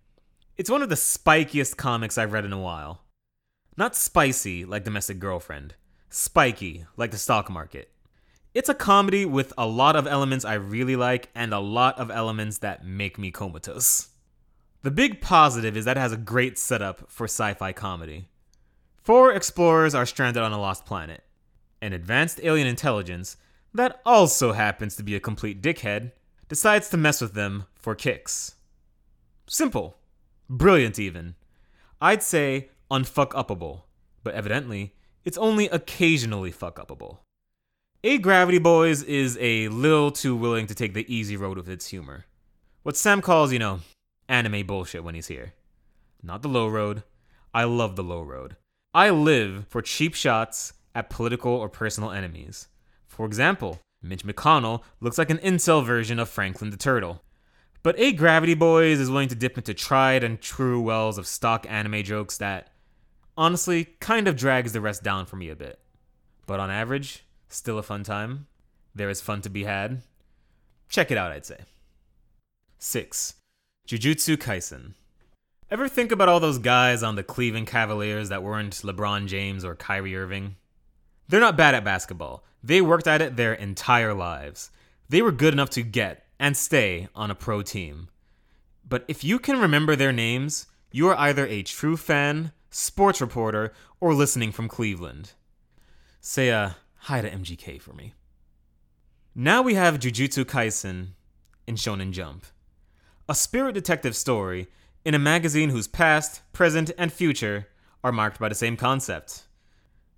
It's 0.56 0.68
one 0.68 0.82
of 0.82 0.88
the 0.88 0.96
spikiest 0.96 1.76
comics 1.76 2.18
I've 2.18 2.32
read 2.32 2.44
in 2.44 2.52
a 2.52 2.60
while. 2.60 3.02
Not 3.76 3.94
spicy 3.94 4.64
like 4.64 4.82
Domestic 4.82 5.20
Girlfriend, 5.20 5.76
spiky 6.10 6.84
like 6.96 7.12
the 7.12 7.16
stock 7.16 7.48
market. 7.48 7.92
It's 8.54 8.68
a 8.68 8.74
comedy 8.74 9.24
with 9.24 9.52
a 9.56 9.66
lot 9.66 9.94
of 9.94 10.08
elements 10.08 10.44
I 10.44 10.54
really 10.54 10.96
like 10.96 11.28
and 11.32 11.54
a 11.54 11.60
lot 11.60 11.96
of 11.96 12.10
elements 12.10 12.58
that 12.58 12.84
make 12.84 13.18
me 13.18 13.30
comatose. 13.30 14.08
The 14.82 14.90
big 14.90 15.20
positive 15.20 15.76
is 15.76 15.84
that 15.84 15.96
it 15.96 16.00
has 16.00 16.12
a 16.12 16.16
great 16.16 16.58
setup 16.58 17.08
for 17.08 17.24
sci 17.24 17.54
fi 17.54 17.72
comedy. 17.72 18.26
Four 18.96 19.32
explorers 19.32 19.94
are 19.94 20.06
stranded 20.06 20.42
on 20.42 20.52
a 20.52 20.60
lost 20.60 20.86
planet. 20.86 21.22
An 21.80 21.92
advanced 21.92 22.40
alien 22.42 22.66
intelligence, 22.66 23.36
that 23.76 24.00
also 24.04 24.52
happens 24.52 24.96
to 24.96 25.02
be 25.02 25.14
a 25.14 25.20
complete 25.20 25.62
dickhead, 25.62 26.12
decides 26.48 26.88
to 26.90 26.96
mess 26.96 27.20
with 27.20 27.34
them 27.34 27.64
for 27.74 27.94
kicks. 27.94 28.56
Simple. 29.46 29.96
Brilliant, 30.48 30.98
even. 30.98 31.34
I'd 32.00 32.22
say 32.22 32.70
unfuck 32.90 33.30
upable, 33.30 33.82
but 34.22 34.34
evidently, 34.34 34.94
it's 35.24 35.38
only 35.38 35.68
occasionally 35.68 36.52
fuck 36.52 36.76
upable. 36.76 37.18
Agravity 38.04 38.62
Boys 38.62 39.02
is 39.02 39.36
a 39.40 39.68
little 39.68 40.10
too 40.12 40.36
willing 40.36 40.66
to 40.68 40.74
take 40.74 40.94
the 40.94 41.12
easy 41.12 41.36
road 41.36 41.56
with 41.56 41.68
its 41.68 41.88
humor. 41.88 42.26
What 42.82 42.96
Sam 42.96 43.20
calls, 43.20 43.52
you 43.52 43.58
know, 43.58 43.80
anime 44.28 44.66
bullshit 44.66 45.02
when 45.02 45.16
he's 45.16 45.26
here. 45.26 45.54
Not 46.22 46.42
the 46.42 46.48
low 46.48 46.68
road. 46.68 47.02
I 47.52 47.64
love 47.64 47.96
the 47.96 48.04
low 48.04 48.22
road. 48.22 48.56
I 48.94 49.10
live 49.10 49.66
for 49.68 49.82
cheap 49.82 50.14
shots 50.14 50.72
at 50.94 51.10
political 51.10 51.52
or 51.52 51.68
personal 51.68 52.12
enemies. 52.12 52.68
For 53.16 53.24
example, 53.24 53.80
Mitch 54.02 54.26
McConnell 54.26 54.82
looks 55.00 55.16
like 55.16 55.30
an 55.30 55.38
incel 55.38 55.82
version 55.82 56.18
of 56.18 56.28
Franklin 56.28 56.68
the 56.68 56.76
Turtle. 56.76 57.22
But 57.82 57.96
Agravity 57.96 58.58
Boys 58.58 59.00
is 59.00 59.08
willing 59.08 59.28
to 59.28 59.34
dip 59.34 59.56
into 59.56 59.72
tried 59.72 60.22
and 60.22 60.38
true 60.38 60.82
wells 60.82 61.16
of 61.16 61.26
stock 61.26 61.64
anime 61.66 62.02
jokes 62.02 62.36
that, 62.36 62.68
honestly, 63.34 63.86
kind 64.00 64.28
of 64.28 64.36
drags 64.36 64.72
the 64.72 64.82
rest 64.82 65.02
down 65.02 65.24
for 65.24 65.36
me 65.36 65.48
a 65.48 65.56
bit. 65.56 65.78
But 66.46 66.60
on 66.60 66.70
average, 66.70 67.24
still 67.48 67.78
a 67.78 67.82
fun 67.82 68.04
time. 68.04 68.48
There 68.94 69.08
is 69.08 69.22
fun 69.22 69.40
to 69.42 69.48
be 69.48 69.64
had. 69.64 70.02
Check 70.90 71.10
it 71.10 71.16
out, 71.16 71.32
I'd 71.32 71.46
say. 71.46 71.60
6. 72.80 73.32
Jujutsu 73.88 74.36
Kaisen. 74.36 74.92
Ever 75.70 75.88
think 75.88 76.12
about 76.12 76.28
all 76.28 76.38
those 76.38 76.58
guys 76.58 77.02
on 77.02 77.16
the 77.16 77.24
Cleveland 77.24 77.66
Cavaliers 77.66 78.28
that 78.28 78.42
weren't 78.42 78.74
LeBron 78.74 79.26
James 79.26 79.64
or 79.64 79.74
Kyrie 79.74 80.14
Irving? 80.14 80.56
They're 81.28 81.40
not 81.40 81.56
bad 81.56 81.74
at 81.74 81.82
basketball. 81.82 82.44
They 82.66 82.80
worked 82.80 83.06
at 83.06 83.22
it 83.22 83.36
their 83.36 83.54
entire 83.54 84.12
lives. 84.12 84.72
They 85.08 85.22
were 85.22 85.30
good 85.30 85.52
enough 85.52 85.70
to 85.70 85.84
get 85.84 86.26
and 86.40 86.56
stay 86.56 87.06
on 87.14 87.30
a 87.30 87.34
pro 87.36 87.62
team. 87.62 88.08
But 88.88 89.04
if 89.06 89.22
you 89.22 89.38
can 89.38 89.60
remember 89.60 89.94
their 89.94 90.12
names, 90.12 90.66
you 90.90 91.06
are 91.08 91.16
either 91.16 91.46
a 91.46 91.62
true 91.62 91.96
fan, 91.96 92.50
sports 92.70 93.20
reporter, 93.20 93.72
or 94.00 94.14
listening 94.14 94.50
from 94.50 94.66
Cleveland. 94.66 95.34
Say 96.20 96.50
uh, 96.50 96.70
hi 96.96 97.20
to 97.20 97.30
MGK 97.30 97.80
for 97.80 97.92
me. 97.92 98.14
Now 99.32 99.62
we 99.62 99.74
have 99.74 100.00
Jujutsu 100.00 100.44
Kaisen 100.44 101.10
in 101.68 101.76
Shonen 101.76 102.10
Jump 102.10 102.46
a 103.28 103.34
spirit 103.34 103.74
detective 103.74 104.16
story 104.16 104.68
in 105.04 105.14
a 105.14 105.18
magazine 105.20 105.70
whose 105.70 105.88
past, 105.88 106.42
present, 106.52 106.90
and 106.98 107.12
future 107.12 107.68
are 108.02 108.12
marked 108.12 108.40
by 108.40 108.48
the 108.48 108.54
same 108.54 108.76
concept. 108.76 109.45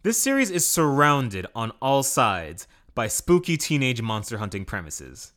This 0.08 0.16
series 0.16 0.50
is 0.50 0.66
surrounded 0.66 1.46
on 1.54 1.70
all 1.82 2.02
sides 2.02 2.66
by 2.94 3.08
spooky 3.08 3.58
teenage 3.58 4.00
monster 4.00 4.38
hunting 4.38 4.64
premises. 4.64 5.32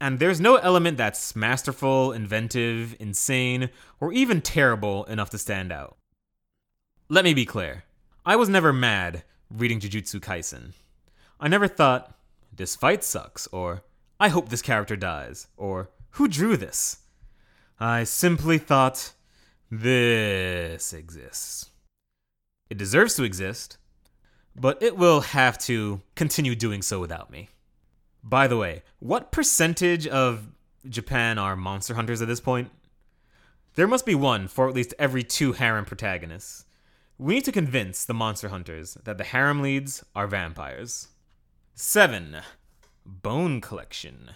And 0.00 0.20
there's 0.20 0.40
no 0.40 0.58
element 0.58 0.96
that's 0.96 1.34
masterful, 1.34 2.12
inventive, 2.12 2.94
insane, 3.00 3.68
or 3.98 4.12
even 4.12 4.42
terrible 4.42 5.02
enough 5.06 5.30
to 5.30 5.38
stand 5.38 5.72
out. 5.72 5.96
Let 7.08 7.24
me 7.24 7.34
be 7.34 7.44
clear 7.44 7.82
I 8.24 8.36
was 8.36 8.48
never 8.48 8.72
mad 8.72 9.24
reading 9.50 9.80
Jujutsu 9.80 10.20
Kaisen. 10.20 10.74
I 11.40 11.48
never 11.48 11.66
thought, 11.66 12.16
this 12.54 12.76
fight 12.76 13.02
sucks, 13.02 13.48
or 13.48 13.82
I 14.20 14.28
hope 14.28 14.50
this 14.50 14.62
character 14.62 14.94
dies, 14.94 15.48
or 15.56 15.90
who 16.10 16.28
drew 16.28 16.56
this? 16.56 16.98
I 17.80 18.04
simply 18.04 18.58
thought, 18.58 19.14
this 19.68 20.92
exists. 20.92 21.70
It 22.70 22.78
deserves 22.78 23.16
to 23.16 23.24
exist, 23.24 23.78
but 24.58 24.82
it 24.82 24.96
will 24.96 25.20
have 25.20 25.58
to 25.58 26.00
continue 26.14 26.54
doing 26.54 26.82
so 26.82 26.98
without 27.00 27.30
me. 27.30 27.48
By 28.22 28.48
the 28.48 28.56
way, 28.56 28.82
what 28.98 29.30
percentage 29.30 30.06
of 30.06 30.48
Japan 30.88 31.38
are 31.38 31.54
monster 31.56 31.94
hunters 31.94 32.22
at 32.22 32.28
this 32.28 32.40
point? 32.40 32.70
There 33.74 33.86
must 33.86 34.06
be 34.06 34.14
one 34.14 34.48
for 34.48 34.68
at 34.68 34.74
least 34.74 34.94
every 34.98 35.22
two 35.22 35.52
harem 35.52 35.84
protagonists. 35.84 36.64
We 37.18 37.34
need 37.34 37.44
to 37.44 37.52
convince 37.52 38.04
the 38.04 38.14
monster 38.14 38.48
hunters 38.48 38.94
that 39.04 39.18
the 39.18 39.24
harem 39.24 39.62
leads 39.62 40.04
are 40.14 40.26
vampires. 40.26 41.08
7. 41.74 42.38
Bone 43.04 43.60
Collection. 43.60 44.30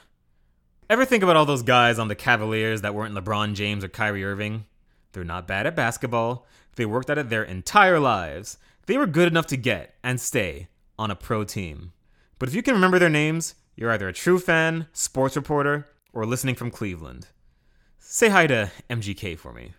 Ever 0.89 1.05
think 1.05 1.23
about 1.23 1.37
all 1.37 1.47
those 1.47 1.63
guys 1.63 1.99
on 1.99 2.09
the 2.09 2.15
Cavaliers 2.15 2.83
that 2.83 2.95
weren't 2.95 3.15
LeBron 3.15 3.55
James 3.55 3.83
or 3.83 3.89
Kyrie 3.89 4.25
Irving? 4.25 4.67
They're 5.13 5.25
not 5.25 5.49
bad 5.49 5.67
at 5.67 5.77
basketball. 5.77 6.47
They 6.77 6.87
worked 6.87 7.11
at 7.11 7.19
it 7.19 7.31
their 7.31 7.43
entire 7.43 7.99
lives. 7.99 8.59
They 8.91 8.99
were 8.99 9.07
good 9.07 9.29
enough 9.29 9.47
to 9.47 9.57
get 9.57 9.95
and 10.03 10.21
stay 10.21 10.67
on 10.99 11.13
a 11.13 11.15
pro 11.15 11.45
team. 11.45 11.93
But 12.41 12.49
if 12.49 12.57
you 12.57 12.61
can 12.61 12.75
remember 12.75 12.99
their 12.99 13.09
names, 13.09 13.55
you're 13.77 13.93
either 13.93 14.09
a 14.09 14.13
true 14.13 14.41
fan, 14.41 14.89
sports 14.93 15.37
reporter, 15.37 15.87
or 16.13 16.27
listening 16.27 16.57
from 16.57 16.73
Cleveland. 16.73 17.29
Say 18.01 18.31
hi 18.31 18.49
to 18.49 18.73
MGK 18.91 19.39
for 19.39 19.53
me. 19.53 19.75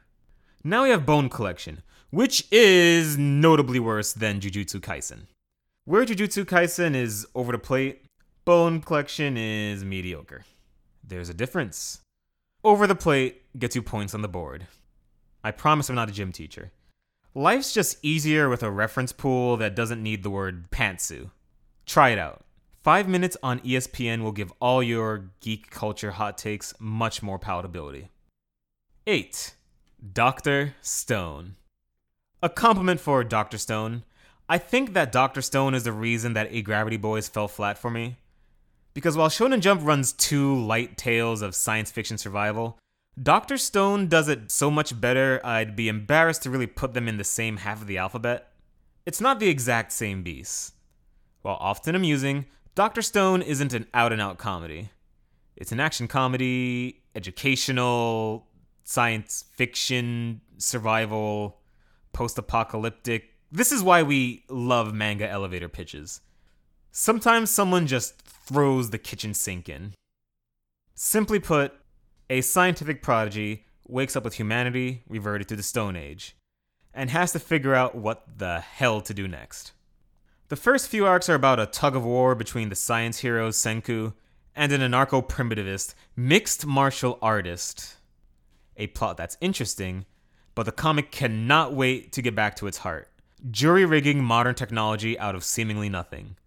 Now 0.64 0.84
we 0.84 0.92
have 0.92 1.06
Bone 1.06 1.28
Collection, 1.28 1.82
which 2.10 2.48
is 2.54 3.18
notably 3.18 3.80
worse 3.80 4.14
than 4.14 4.40
Jujutsu 4.40 4.80
Kaisen. 4.80 5.24
Where 5.84 6.06
Jujutsu 6.06 6.46
Kaisen 6.46 6.96
is 6.96 7.28
over 7.36 7.52
the 7.52 7.58
plate, 7.58 8.06
Bone 8.46 8.80
Collection 8.80 9.36
is 9.36 9.84
mediocre. 9.84 10.46
There's 11.04 11.28
a 11.28 11.34
difference. 11.34 12.00
Over 12.64 12.88
the 12.88 12.96
plate 12.96 13.60
gets 13.60 13.76
you 13.76 13.82
points 13.82 14.14
on 14.14 14.22
the 14.22 14.30
board. 14.30 14.68
I 15.44 15.52
promise 15.52 15.90
I'm 15.90 15.96
not 15.98 16.08
a 16.08 16.14
gym 16.14 16.32
teacher. 16.32 16.72
Life's 17.34 17.74
just 17.74 17.98
easier 18.02 18.50
with 18.50 18.62
a 18.62 18.70
reference 18.70 19.14
pool 19.14 19.56
that 19.56 19.74
doesn't 19.74 20.04
need 20.04 20.22
the 20.22 20.30
word 20.30 20.70
pantsu. 20.70 21.30
Try 21.86 22.10
it 22.10 22.20
out. 22.20 22.44
Five 22.84 23.08
minutes 23.08 23.38
on 23.42 23.62
ESPN 23.62 24.22
will 24.22 24.34
give 24.34 24.52
all 24.60 24.84
your 24.84 25.30
geek 25.40 25.70
culture 25.70 26.12
hot 26.12 26.38
takes 26.38 26.74
much 26.78 27.24
more 27.24 27.40
palatability. 27.40 28.10
8. 29.08 29.54
Dr. 30.14 30.76
Stone. 30.82 31.56
A 32.44 32.50
compliment 32.50 33.00
for 33.00 33.24
Dr. 33.24 33.58
Stone. 33.58 34.04
I 34.50 34.58
think 34.58 34.92
that 34.94 35.14
Dr. 35.14 35.42
Stone 35.42 35.74
is 35.74 35.84
the 35.84 35.94
reason 35.94 36.34
that 36.34 36.52
Agravity 36.52 37.00
Boys 37.00 37.30
fell 37.30 37.48
flat 37.48 37.78
for 37.78 37.90
me. 37.90 38.18
Because 38.94 39.16
while 39.16 39.30
Shonen 39.30 39.62
Jump 39.62 39.86
runs 39.86 40.12
two 40.12 40.60
light 40.60 40.98
tales 40.98 41.42
of 41.42 41.56
science 41.56 41.92
fiction 41.92 42.18
survival, 42.18 42.78
Dr. 43.22 43.58
Stone 43.58 44.08
does 44.08 44.30
it 44.30 44.52
so 44.52 44.72
much 44.72 45.00
better, 45.00 45.42
I'd 45.44 45.76
be 45.76 45.90
embarrassed 45.90 46.44
to 46.44 46.50
really 46.50 46.68
put 46.68 46.94
them 46.94 47.08
in 47.08 47.18
the 47.18 47.24
same 47.24 47.58
half 47.58 47.82
of 47.82 47.88
the 47.88 47.98
alphabet. 47.98 48.52
It's 49.06 49.20
not 49.20 49.40
the 49.40 49.50
exact 49.50 49.92
same 49.92 50.24
beast. 50.24 50.74
While 51.42 51.58
often 51.60 51.96
amusing, 51.96 52.46
Dr. 52.74 53.02
Stone 53.02 53.42
isn't 53.42 53.74
an 53.74 53.88
out 53.94 54.14
and 54.14 54.22
out 54.22 54.38
comedy. 54.38 54.92
It's 55.58 55.74
an 55.74 55.80
action 55.80 56.08
comedy, 56.08 57.02
educational, 57.14 58.48
science 58.84 59.46
fiction, 59.54 60.42
survival, 60.58 61.60
post 62.14 62.38
apocalyptic. 62.38 63.34
This 63.52 63.72
is 63.72 63.84
why 63.84 64.04
we 64.04 64.46
love 64.50 64.94
manga 64.94 65.30
elevator 65.30 65.68
pitches. 65.68 66.22
Sometimes 66.92 67.50
someone 67.50 67.88
just 67.88 68.22
throws 68.22 68.90
the 68.90 68.98
kitchen 68.98 69.34
sink 69.34 69.68
in. 69.68 69.94
Simply 70.96 71.40
put, 71.40 71.74
a 72.32 72.40
scientific 72.40 73.02
prodigy 73.02 73.66
wakes 73.90 74.16
up 74.16 74.24
with 74.24 74.36
humanity 74.36 75.04
reverted 75.10 75.50
to 75.50 75.56
the 75.58 75.62
Stone 75.62 75.98
Age 75.98 76.38
and 76.94 77.10
has 77.10 77.34
to 77.34 77.40
figure 77.40 77.76
out 77.76 77.94
what 77.94 78.24
the 78.38 78.62
hell 78.62 79.02
to 79.02 79.14
do 79.14 79.28
next. 79.28 79.74
The 80.48 80.56
first 80.56 80.88
few 80.88 81.06
arcs 81.06 81.28
are 81.28 81.36
about 81.36 81.60
a 81.60 81.66
tug 81.66 81.94
of 81.94 82.06
war 82.06 82.34
between 82.34 82.70
the 82.70 82.76
science 82.76 83.20
hero 83.20 83.50
Senku 83.50 84.14
and 84.56 84.72
an 84.72 84.80
anarcho 84.80 85.28
primitivist 85.28 85.94
mixed 86.16 86.66
martial 86.66 87.20
artist. 87.22 87.98
A 88.78 88.88
plot 88.88 89.18
that's 89.18 89.38
interesting, 89.42 90.06
but 90.56 90.64
the 90.64 90.72
comic 90.72 91.12
cannot 91.12 91.74
wait 91.74 92.14
to 92.14 92.22
get 92.22 92.34
back 92.34 92.56
to 92.56 92.68
its 92.68 92.78
heart 92.78 93.10
jury 93.50 93.84
rigging 93.84 94.24
modern 94.24 94.56
technology 94.56 95.20
out 95.20 95.36
of 95.36 95.44
seemingly 95.44 95.90
nothing 95.90 96.38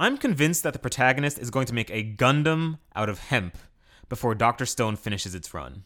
I'm 0.00 0.18
convinced 0.18 0.64
that 0.64 0.72
the 0.72 0.78
protagonist 0.80 1.38
is 1.38 1.50
going 1.50 1.66
to 1.66 1.74
make 1.74 1.90
a 1.90 2.02
Gundam 2.02 2.78
out 2.96 3.08
of 3.08 3.20
hemp 3.20 3.58
before 4.08 4.34
Dr. 4.34 4.66
Stone 4.66 4.96
finishes 4.96 5.34
its 5.34 5.52
run. 5.54 5.84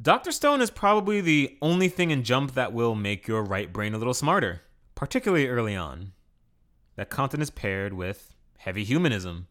Dr. 0.00 0.32
Stone 0.32 0.60
is 0.60 0.70
probably 0.70 1.20
the 1.20 1.58
only 1.60 1.88
thing 1.88 2.10
in 2.10 2.24
Jump 2.24 2.54
that 2.54 2.72
will 2.72 2.94
make 2.94 3.28
your 3.28 3.42
right 3.42 3.72
brain 3.72 3.94
a 3.94 3.98
little 3.98 4.14
smarter, 4.14 4.62
particularly 4.94 5.48
early 5.48 5.76
on. 5.76 6.12
That 6.96 7.10
content 7.10 7.42
is 7.42 7.50
paired 7.50 7.92
with 7.92 8.34
heavy 8.58 8.84
humanism. 8.84 9.48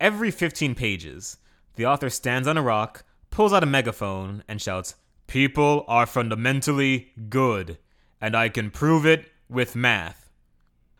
Every 0.00 0.30
15 0.30 0.74
pages, 0.74 1.36
the 1.76 1.86
author 1.86 2.10
stands 2.10 2.48
on 2.48 2.56
a 2.56 2.62
rock, 2.62 3.04
pulls 3.30 3.52
out 3.52 3.62
a 3.62 3.66
megaphone, 3.66 4.42
and 4.48 4.60
shouts, 4.60 4.96
People 5.26 5.84
are 5.88 6.06
fundamentally 6.06 7.12
good, 7.28 7.78
and 8.20 8.36
I 8.36 8.48
can 8.48 8.70
prove 8.70 9.06
it 9.06 9.30
with 9.48 9.74
math. 9.74 10.30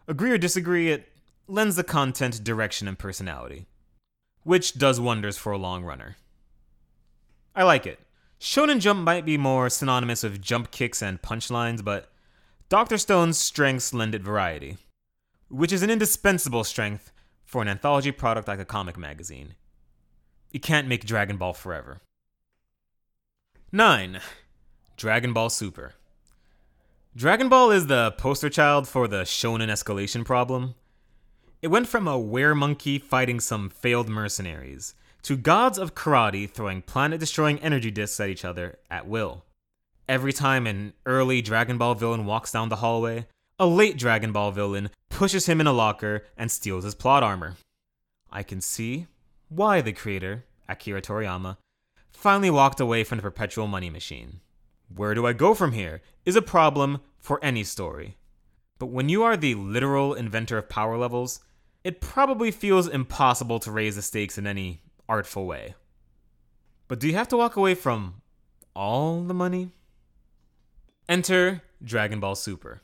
Agree 0.08 0.32
or 0.32 0.38
disagree, 0.38 0.90
it 0.90 1.08
lends 1.46 1.76
the 1.76 1.84
content 1.84 2.42
direction 2.42 2.88
and 2.88 2.98
personality, 2.98 3.66
which 4.44 4.78
does 4.78 5.00
wonders 5.00 5.36
for 5.36 5.52
a 5.52 5.58
long 5.58 5.82
runner. 5.82 6.16
I 7.56 7.64
like 7.64 7.86
it. 7.86 7.98
Shonen 8.40 8.80
Jump 8.80 9.00
might 9.00 9.24
be 9.24 9.38
more 9.38 9.70
synonymous 9.70 10.22
with 10.22 10.40
jump 10.40 10.70
kicks 10.70 11.02
and 11.02 11.22
punchlines, 11.22 11.82
but 11.82 12.10
Dr. 12.68 12.98
Stone's 12.98 13.38
strengths 13.38 13.94
lend 13.94 14.14
it 14.14 14.22
variety, 14.22 14.76
which 15.48 15.72
is 15.72 15.82
an 15.82 15.90
indispensable 15.90 16.64
strength 16.64 17.10
for 17.44 17.62
an 17.62 17.68
anthology 17.68 18.12
product 18.12 18.48
like 18.48 18.58
a 18.58 18.64
comic 18.64 18.96
magazine. 18.96 19.54
You 20.50 20.60
can't 20.60 20.88
make 20.88 21.04
Dragon 21.04 21.36
Ball 21.36 21.54
forever. 21.54 22.00
9. 23.72 24.20
Dragon 24.96 25.32
Ball 25.32 25.50
Super. 25.50 25.94
Dragon 27.16 27.48
Ball 27.48 27.70
is 27.70 27.86
the 27.86 28.12
poster 28.18 28.50
child 28.50 28.88
for 28.88 29.08
the 29.08 29.22
shonen 29.22 29.68
escalation 29.68 30.24
problem. 30.24 30.74
It 31.64 31.70
went 31.70 31.88
from 31.88 32.06
a 32.06 32.20
were 32.20 32.54
monkey 32.54 32.98
fighting 32.98 33.40
some 33.40 33.70
failed 33.70 34.06
mercenaries 34.06 34.94
to 35.22 35.34
gods 35.34 35.78
of 35.78 35.94
karate 35.94 36.46
throwing 36.46 36.82
planet 36.82 37.18
destroying 37.18 37.58
energy 37.60 37.90
discs 37.90 38.20
at 38.20 38.28
each 38.28 38.44
other 38.44 38.78
at 38.90 39.08
will. 39.08 39.46
Every 40.06 40.34
time 40.34 40.66
an 40.66 40.92
early 41.06 41.40
Dragon 41.40 41.78
Ball 41.78 41.94
villain 41.94 42.26
walks 42.26 42.52
down 42.52 42.68
the 42.68 42.76
hallway, 42.84 43.28
a 43.58 43.64
late 43.64 43.96
Dragon 43.96 44.30
Ball 44.30 44.50
villain 44.50 44.90
pushes 45.08 45.46
him 45.46 45.58
in 45.58 45.66
a 45.66 45.72
locker 45.72 46.26
and 46.36 46.50
steals 46.50 46.84
his 46.84 46.94
plot 46.94 47.22
armor. 47.22 47.56
I 48.30 48.42
can 48.42 48.60
see 48.60 49.06
why 49.48 49.80
the 49.80 49.94
creator, 49.94 50.44
Akira 50.68 51.00
Toriyama, 51.00 51.56
finally 52.12 52.50
walked 52.50 52.78
away 52.78 53.04
from 53.04 53.16
the 53.16 53.22
perpetual 53.22 53.68
money 53.68 53.88
machine. 53.88 54.40
Where 54.94 55.14
do 55.14 55.26
I 55.26 55.32
go 55.32 55.54
from 55.54 55.72
here 55.72 56.02
is 56.26 56.36
a 56.36 56.42
problem 56.42 57.00
for 57.18 57.42
any 57.42 57.64
story. 57.64 58.18
But 58.78 58.88
when 58.88 59.08
you 59.08 59.22
are 59.22 59.38
the 59.38 59.54
literal 59.54 60.12
inventor 60.12 60.58
of 60.58 60.68
power 60.68 60.98
levels, 60.98 61.40
it 61.84 62.00
probably 62.00 62.50
feels 62.50 62.88
impossible 62.88 63.60
to 63.60 63.70
raise 63.70 63.94
the 63.94 64.02
stakes 64.02 64.38
in 64.38 64.46
any 64.46 64.80
artful 65.08 65.46
way. 65.46 65.74
But 66.88 66.98
do 66.98 67.06
you 67.06 67.14
have 67.14 67.28
to 67.28 67.36
walk 67.36 67.56
away 67.56 67.74
from 67.74 68.22
all 68.74 69.22
the 69.22 69.34
money? 69.34 69.70
Enter 71.08 71.62
Dragon 71.82 72.18
Ball 72.18 72.34
Super. 72.34 72.80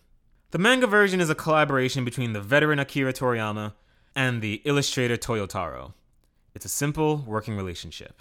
The 0.51 0.59
manga 0.59 0.87
version 0.87 1.21
is 1.21 1.31
a 1.31 1.35
collaboration 1.35 2.05
between 2.05 2.35
the 2.35 2.41
veteran 2.41 2.79
Akira 2.79 3.13
Toriyama 3.13 3.73
and 4.15 4.43
the 4.43 4.61
illustrator 4.65 5.17
Toyotaro. 5.17 5.95
It's 6.55 6.65
a 6.67 6.69
simple 6.69 7.19
working 7.27 7.57
relationship. 7.57 8.21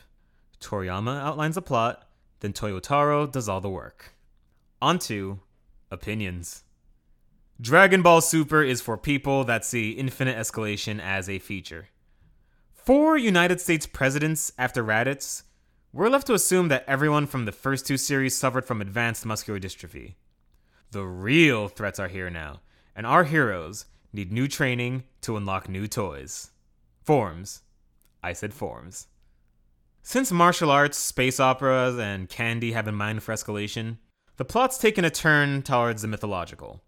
Toriyama 0.61 1.21
outlines 1.21 1.55
the 1.55 1.61
plot, 1.61 2.07
then 2.39 2.53
Toyotaro 2.53 3.29
does 3.29 3.49
all 3.49 3.59
the 3.59 3.69
work. 3.69 4.13
On 4.81 4.99
to 4.99 5.39
opinions. 5.91 6.63
Dragon 7.61 8.01
Ball 8.01 8.21
Super 8.21 8.63
is 8.63 8.79
for 8.79 8.95
people 8.95 9.43
that 9.43 9.65
see 9.65 9.91
infinite 9.91 10.37
escalation 10.37 10.97
as 11.01 11.27
a 11.27 11.39
feature. 11.39 11.89
Four 12.71 13.17
United 13.17 13.59
States 13.59 13.85
presidents 13.85 14.53
after 14.57 14.81
Raditz, 14.81 15.43
we're 15.91 16.07
left 16.07 16.25
to 16.27 16.33
assume 16.33 16.69
that 16.69 16.85
everyone 16.87 17.27
from 17.27 17.43
the 17.43 17.51
first 17.51 17.85
two 17.85 17.97
series 17.97 18.37
suffered 18.37 18.63
from 18.63 18.79
advanced 18.79 19.25
muscular 19.25 19.59
dystrophy. 19.59 20.13
The 20.91 21.03
real 21.03 21.67
threats 21.67 21.99
are 21.99 22.07
here 22.07 22.29
now, 22.29 22.61
and 22.95 23.05
our 23.05 23.25
heroes 23.25 23.87
need 24.13 24.31
new 24.31 24.47
training 24.47 25.03
to 25.23 25.35
unlock 25.35 25.67
new 25.67 25.85
toys. 25.85 26.51
Forms. 27.03 27.63
I 28.23 28.31
said 28.31 28.53
forms. 28.53 29.07
Since 30.01 30.31
martial 30.31 30.71
arts, 30.71 30.97
space 30.97 31.41
operas, 31.41 31.99
and 31.99 32.29
candy 32.29 32.71
have 32.71 32.87
in 32.87 32.95
mind 32.95 33.21
for 33.21 33.33
escalation, 33.33 33.97
the 34.37 34.45
plot's 34.45 34.77
taken 34.77 35.03
a 35.03 35.09
turn 35.09 35.61
towards 35.61 36.03
the 36.03 36.07
mythological. 36.07 36.81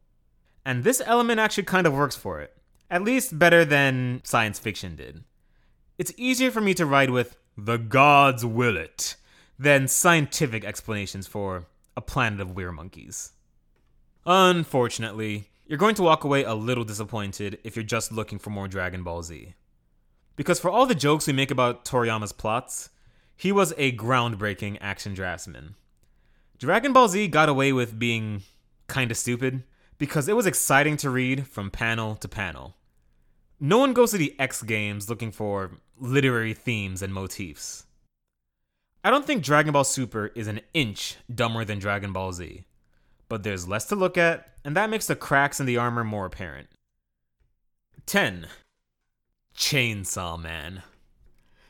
And 0.66 0.84
this 0.84 1.02
element 1.06 1.40
actually 1.40 1.64
kind 1.64 1.88
of 1.88 1.94
works 1.94 2.16
for 2.16 2.40
it, 2.40 2.56
at 2.90 3.04
least 3.04 3.40
better 3.40 3.66
than 3.66 4.22
science 4.24 4.60
fiction 4.60 4.96
did. 4.96 5.24
It's 5.98 6.14
easier 6.18 6.52
for 6.52 6.62
me 6.62 6.74
to 6.76 6.86
ride 6.86 7.10
with 7.10 7.38
the 7.58 7.78
gods 7.78 8.46
will 8.46 8.78
it 8.78 9.16
than 9.58 9.88
scientific 9.88 10.64
explanations 10.64 11.28
for 11.28 11.66
a 11.96 12.02
planet 12.02 12.40
of 12.40 12.56
weird 12.56 12.74
monkeys. 12.74 13.34
Unfortunately, 14.26 15.50
you're 15.66 15.78
going 15.78 15.96
to 15.96 16.04
walk 16.04 16.24
away 16.24 16.44
a 16.44 16.54
little 16.54 16.84
disappointed 16.84 17.60
if 17.64 17.76
you're 17.76 17.84
just 17.84 18.12
looking 18.12 18.40
for 18.40 18.50
more 18.50 18.68
Dragon 18.68 19.04
Ball 19.04 19.24
Z. 19.24 19.54
Because 20.36 20.60
for 20.60 20.70
all 20.70 20.86
the 20.86 20.96
jokes 20.96 21.28
we 21.28 21.34
make 21.34 21.52
about 21.52 21.86
Toriyama's 21.86 22.32
plots, 22.32 22.90
he 23.36 23.52
was 23.52 23.74
a 23.78 23.96
groundbreaking 23.96 24.78
action 24.82 25.14
draftsman. 25.14 25.76
Dragon 26.58 26.94
Ball 26.94 27.08
Z 27.08 27.28
got 27.30 27.50
away 27.50 27.74
with 27.74 27.98
being 27.98 28.44
kinda 28.88 29.16
stupid 29.16 29.64
because 30.02 30.28
it 30.28 30.36
was 30.36 30.48
exciting 30.48 30.98
to 30.98 31.12
read 31.12 31.46
from 31.46 31.70
panel 31.70 32.16
to 32.16 32.28
panel. 32.28 32.76
No 33.60 33.78
one 33.78 33.94
goes 33.94 34.10
to 34.10 34.18
the 34.18 34.34
X 34.40 34.64
Games 34.64 35.08
looking 35.08 35.32
for 35.32 35.74
literary 36.00 36.56
themes 36.56 37.04
and 37.04 37.14
motifs. 37.14 37.86
I 39.04 39.12
don't 39.12 39.28
think 39.28 39.44
Dragon 39.44 39.74
Ball 39.74 39.84
Super 39.84 40.32
is 40.34 40.48
an 40.48 40.62
inch 40.74 41.18
dumber 41.32 41.66
than 41.66 41.78
Dragon 41.78 42.12
Ball 42.14 42.34
Z, 42.34 42.64
but 43.30 43.44
there's 43.44 43.68
less 43.68 43.86
to 43.90 43.96
look 43.96 44.18
at, 44.18 44.56
and 44.66 44.76
that 44.76 44.90
makes 44.90 45.06
the 45.06 45.16
cracks 45.16 45.60
in 45.60 45.68
the 45.68 45.78
armor 45.78 46.04
more 46.04 46.26
apparent. 46.26 46.70
10. 48.08 48.48
Chainsaw 49.56 50.42
Man. 50.42 50.82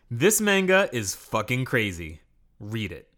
This 0.10 0.40
manga 0.40 0.88
is 0.94 1.16
fucking 1.16 1.66
crazy. 1.66 2.22
Read 2.62 2.94
it. 2.94 3.11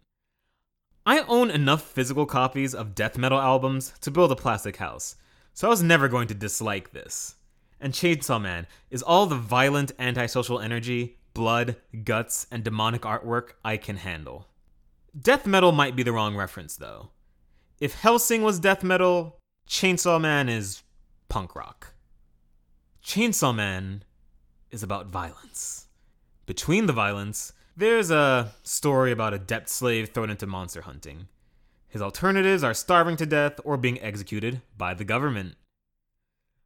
I 1.05 1.19
own 1.27 1.51
enough 1.51 1.81
physical 1.83 2.25
copies 2.25 2.73
of 2.73 2.95
death 2.95 3.17
metal 3.17 3.39
albums 3.39 3.93
to 4.01 4.11
build 4.11 4.31
a 4.31 4.37
plastic 4.37 4.77
house, 4.77 5.17
so 5.53 5.67
I 5.67 5.69
was 5.69 5.83
never 5.83 6.07
going 6.07 6.29
to 6.29 6.33
dislike 6.33 6.91
this. 6.91 7.35
And 7.81 7.91
Chainsaw 7.91 8.41
Man 8.41 8.67
is 8.89 9.03
all 9.03 9.25
the 9.25 9.35
violent 9.35 9.91
antisocial 9.99 10.61
energy, 10.61 11.17
blood, 11.33 11.75
guts, 12.05 12.47
and 12.49 12.63
demonic 12.63 13.01
artwork 13.01 13.51
I 13.65 13.75
can 13.75 13.97
handle. 13.97 14.47
Death 15.19 15.45
metal 15.45 15.73
might 15.73 15.95
be 15.97 16.03
the 16.03 16.13
wrong 16.13 16.37
reference, 16.37 16.77
though. 16.77 17.09
If 17.81 18.01
Hellsing 18.01 18.41
was 18.41 18.59
death 18.59 18.81
metal, 18.81 19.39
Chainsaw 19.67 20.21
Man 20.21 20.47
is 20.47 20.83
punk 21.27 21.53
rock. 21.53 21.95
Chainsaw 23.03 23.53
Man 23.53 24.05
is 24.71 24.83
about 24.83 25.07
violence. 25.07 25.87
Between 26.45 26.85
the 26.85 26.93
violence, 26.93 27.51
there's 27.75 28.11
a 28.11 28.53
story 28.63 29.11
about 29.11 29.33
a 29.33 29.39
debt 29.39 29.69
slave 29.69 30.09
thrown 30.09 30.29
into 30.29 30.45
monster 30.45 30.81
hunting. 30.81 31.27
His 31.87 32.01
alternatives 32.01 32.63
are 32.63 32.73
starving 32.73 33.17
to 33.17 33.25
death 33.25 33.59
or 33.63 33.77
being 33.77 34.01
executed 34.01 34.61
by 34.77 34.93
the 34.93 35.03
government. 35.03 35.55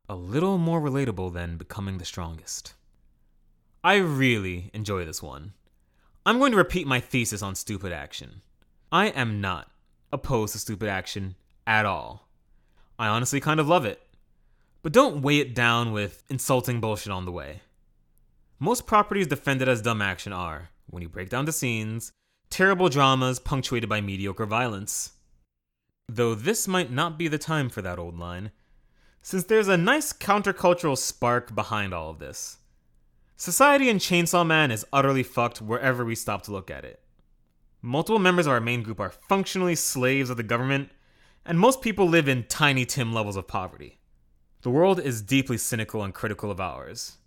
A 0.10 0.16
little 0.16 0.58
more 0.58 0.82
relatable 0.82 1.34
than 1.34 1.58
becoming 1.58 1.98
the 1.98 2.06
strongest. 2.06 2.74
I 3.84 3.96
really 3.96 4.70
enjoy 4.74 5.06
this 5.06 5.22
one. 5.22 5.54
I'm 6.26 6.40
going 6.40 6.52
to 6.52 6.58
repeat 6.58 6.88
my 6.88 7.00
thesis 7.00 7.42
on 7.42 7.56
stupid 7.56 7.94
action. 7.94 8.42
I 8.92 9.08
am 9.08 9.40
not 9.40 9.70
opposed 10.12 10.54
to 10.54 10.60
stupid 10.60 10.90
action 10.90 11.36
at 11.66 11.86
all. 11.86 12.28
I 13.00 13.08
honestly 13.08 13.40
kind 13.40 13.60
of 13.60 13.68
love 13.68 13.86
it. 13.86 14.02
But 14.82 14.94
don't 14.94 15.22
weigh 15.22 15.40
it 15.40 15.56
down 15.56 15.92
with 15.92 16.24
insulting 16.30 16.80
bullshit 16.80 17.12
on 17.12 17.26
the 17.26 17.32
way. 17.32 17.62
Most 18.60 18.88
properties 18.88 19.28
defended 19.28 19.68
as 19.68 19.82
dumb 19.82 20.02
action 20.02 20.34
are, 20.34 20.70
when 20.90 21.04
you 21.04 21.10
break 21.10 21.30
down 21.30 21.46
the 21.46 21.52
scenes, 21.52 22.12
terrible 22.50 22.90
dramas 22.90 23.40
punctuated 23.40 23.90
by 23.90 24.02
mediocre 24.02 24.46
violence. 24.46 25.12
Though 26.10 26.36
this 26.36 26.68
might 26.68 26.92
not 26.92 27.18
be 27.18 27.28
the 27.28 27.38
time 27.38 27.70
for 27.70 27.82
that 27.82 28.00
old 28.00 28.18
line, 28.18 28.52
since 29.22 29.44
there's 29.44 29.68
a 29.68 29.78
nice 29.78 30.14
countercultural 30.14 30.98
spark 30.98 31.54
behind 31.54 31.94
all 31.94 32.10
of 32.10 32.20
this. 32.20 32.58
Society 33.36 33.90
in 33.90 33.98
Chainsaw 33.98 34.48
Man 34.48 34.72
is 34.72 34.86
utterly 34.94 35.24
fucked 35.24 35.62
wherever 35.62 36.06
we 36.06 36.16
stop 36.16 36.44
to 36.44 36.52
look 36.52 36.72
at 36.72 36.86
it. 36.86 37.02
Multiple 37.82 38.20
members 38.20 38.48
of 38.48 38.54
our 38.54 38.62
main 38.62 38.84
group 38.84 39.00
are 39.00 39.10
functionally 39.12 39.76
slaves 39.76 40.30
of 40.30 40.38
the 40.38 40.44
government, 40.44 40.90
and 41.46 41.60
most 41.60 41.82
people 41.82 42.08
live 42.08 42.28
in 42.28 42.46
tiny 42.46 42.86
Tim 42.86 43.14
levels 43.14 43.36
of 43.36 43.48
poverty. 43.48 44.00
The 44.62 44.70
world 44.70 45.00
is 45.00 45.22
deeply 45.22 45.58
cynical 45.58 46.04
and 46.04 46.14
critical 46.14 46.50
of 46.50 46.60
ours, 46.60 47.18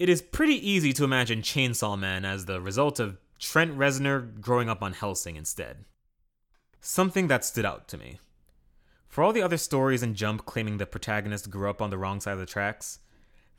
it 0.00 0.08
is 0.08 0.22
pretty 0.22 0.54
easy 0.66 0.94
to 0.94 1.04
imagine 1.04 1.42
Chainsaw 1.42 1.96
Man 1.96 2.24
as 2.24 2.46
the 2.46 2.58
result 2.58 2.98
of 2.98 3.18
Trent 3.38 3.76
Reznor 3.76 4.40
growing 4.40 4.70
up 4.70 4.82
on 4.82 4.94
Hellsing 4.94 5.36
instead. 5.36 5.84
Something 6.80 7.28
that 7.28 7.44
stood 7.44 7.66
out 7.66 7.86
to 7.88 7.98
me. 7.98 8.18
For 9.08 9.22
all 9.22 9.34
the 9.34 9.42
other 9.42 9.58
stories 9.58 10.02
in 10.02 10.14
Jump 10.14 10.46
claiming 10.46 10.78
the 10.78 10.86
protagonist 10.86 11.50
grew 11.50 11.68
up 11.68 11.82
on 11.82 11.90
the 11.90 11.98
wrong 11.98 12.18
side 12.18 12.32
of 12.32 12.38
the 12.38 12.46
tracks, 12.46 13.00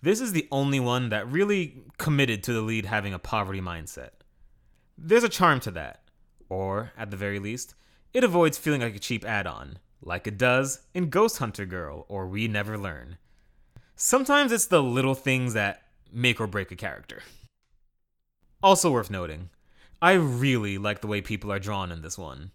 This 0.01 0.19
is 0.19 0.31
the 0.31 0.47
only 0.51 0.79
one 0.79 1.09
that 1.09 1.31
really 1.31 1.83
committed 1.99 2.43
to 2.43 2.53
the 2.53 2.61
lead 2.61 2.87
having 2.87 3.13
a 3.13 3.19
poverty 3.19 3.61
mindset. 3.61 4.09
There's 4.97 5.23
a 5.23 5.29
charm 5.29 5.59
to 5.59 5.71
that, 5.71 6.01
or, 6.49 6.91
at 6.97 7.11
the 7.11 7.17
very 7.17 7.37
least, 7.37 7.75
it 8.15 8.23
avoids 8.23 8.57
feeling 8.57 8.81
like 8.81 8.95
a 8.95 8.99
cheap 8.99 9.23
add 9.23 9.45
on, 9.45 9.77
like 10.01 10.25
it 10.25 10.39
does 10.39 10.81
in 10.95 11.11
Ghost 11.11 11.37
Hunter 11.37 11.67
Girl 11.67 12.07
or 12.09 12.25
We 12.25 12.47
Never 12.47 12.79
Learn. 12.79 13.17
Sometimes 13.95 14.51
it's 14.51 14.65
the 14.65 14.81
little 14.81 15.13
things 15.13 15.53
that 15.53 15.83
make 16.11 16.39
or 16.39 16.47
break 16.47 16.71
a 16.71 16.75
character. 16.75 17.21
Also 18.63 18.91
worth 18.91 19.09
noting, 19.09 19.49
I 20.01 20.13
really 20.13 20.77
like 20.77 21.01
the 21.01 21.07
way 21.07 21.21
people 21.21 21.51
are 21.51 21.59
drawn 21.59 21.91
in 21.91 22.01
this 22.01 22.17
one. 22.17 22.51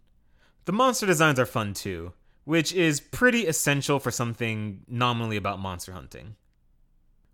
The 0.65 0.73
monster 0.73 1.07
designs 1.07 1.39
are 1.39 1.47
fun 1.47 1.75
too, 1.75 2.13
which 2.45 2.73
is 2.73 3.01
pretty 3.01 3.47
essential 3.47 3.99
for 3.99 4.11
something 4.11 4.83
nominally 4.89 5.37
about 5.37 5.61
monster 5.61 5.93
hunting. 5.93 6.37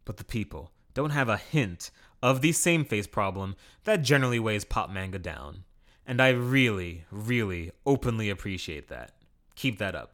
But 0.04 0.16
the 0.16 0.24
people 0.24 0.72
don't 0.94 1.10
have 1.10 1.28
a 1.28 1.36
hint 1.36 1.90
of 2.22 2.40
the 2.40 2.52
same 2.52 2.84
face 2.84 3.06
problem 3.06 3.56
that 3.84 4.02
generally 4.02 4.38
weighs 4.38 4.64
pop 4.64 4.90
manga 4.90 5.18
down. 5.18 5.64
And 6.06 6.20
I 6.20 6.30
really, 6.30 7.04
really 7.10 7.70
openly 7.86 8.28
appreciate 8.28 8.88
that. 8.88 9.12
Keep 9.54 9.78
that 9.78 9.94
up. 9.94 10.12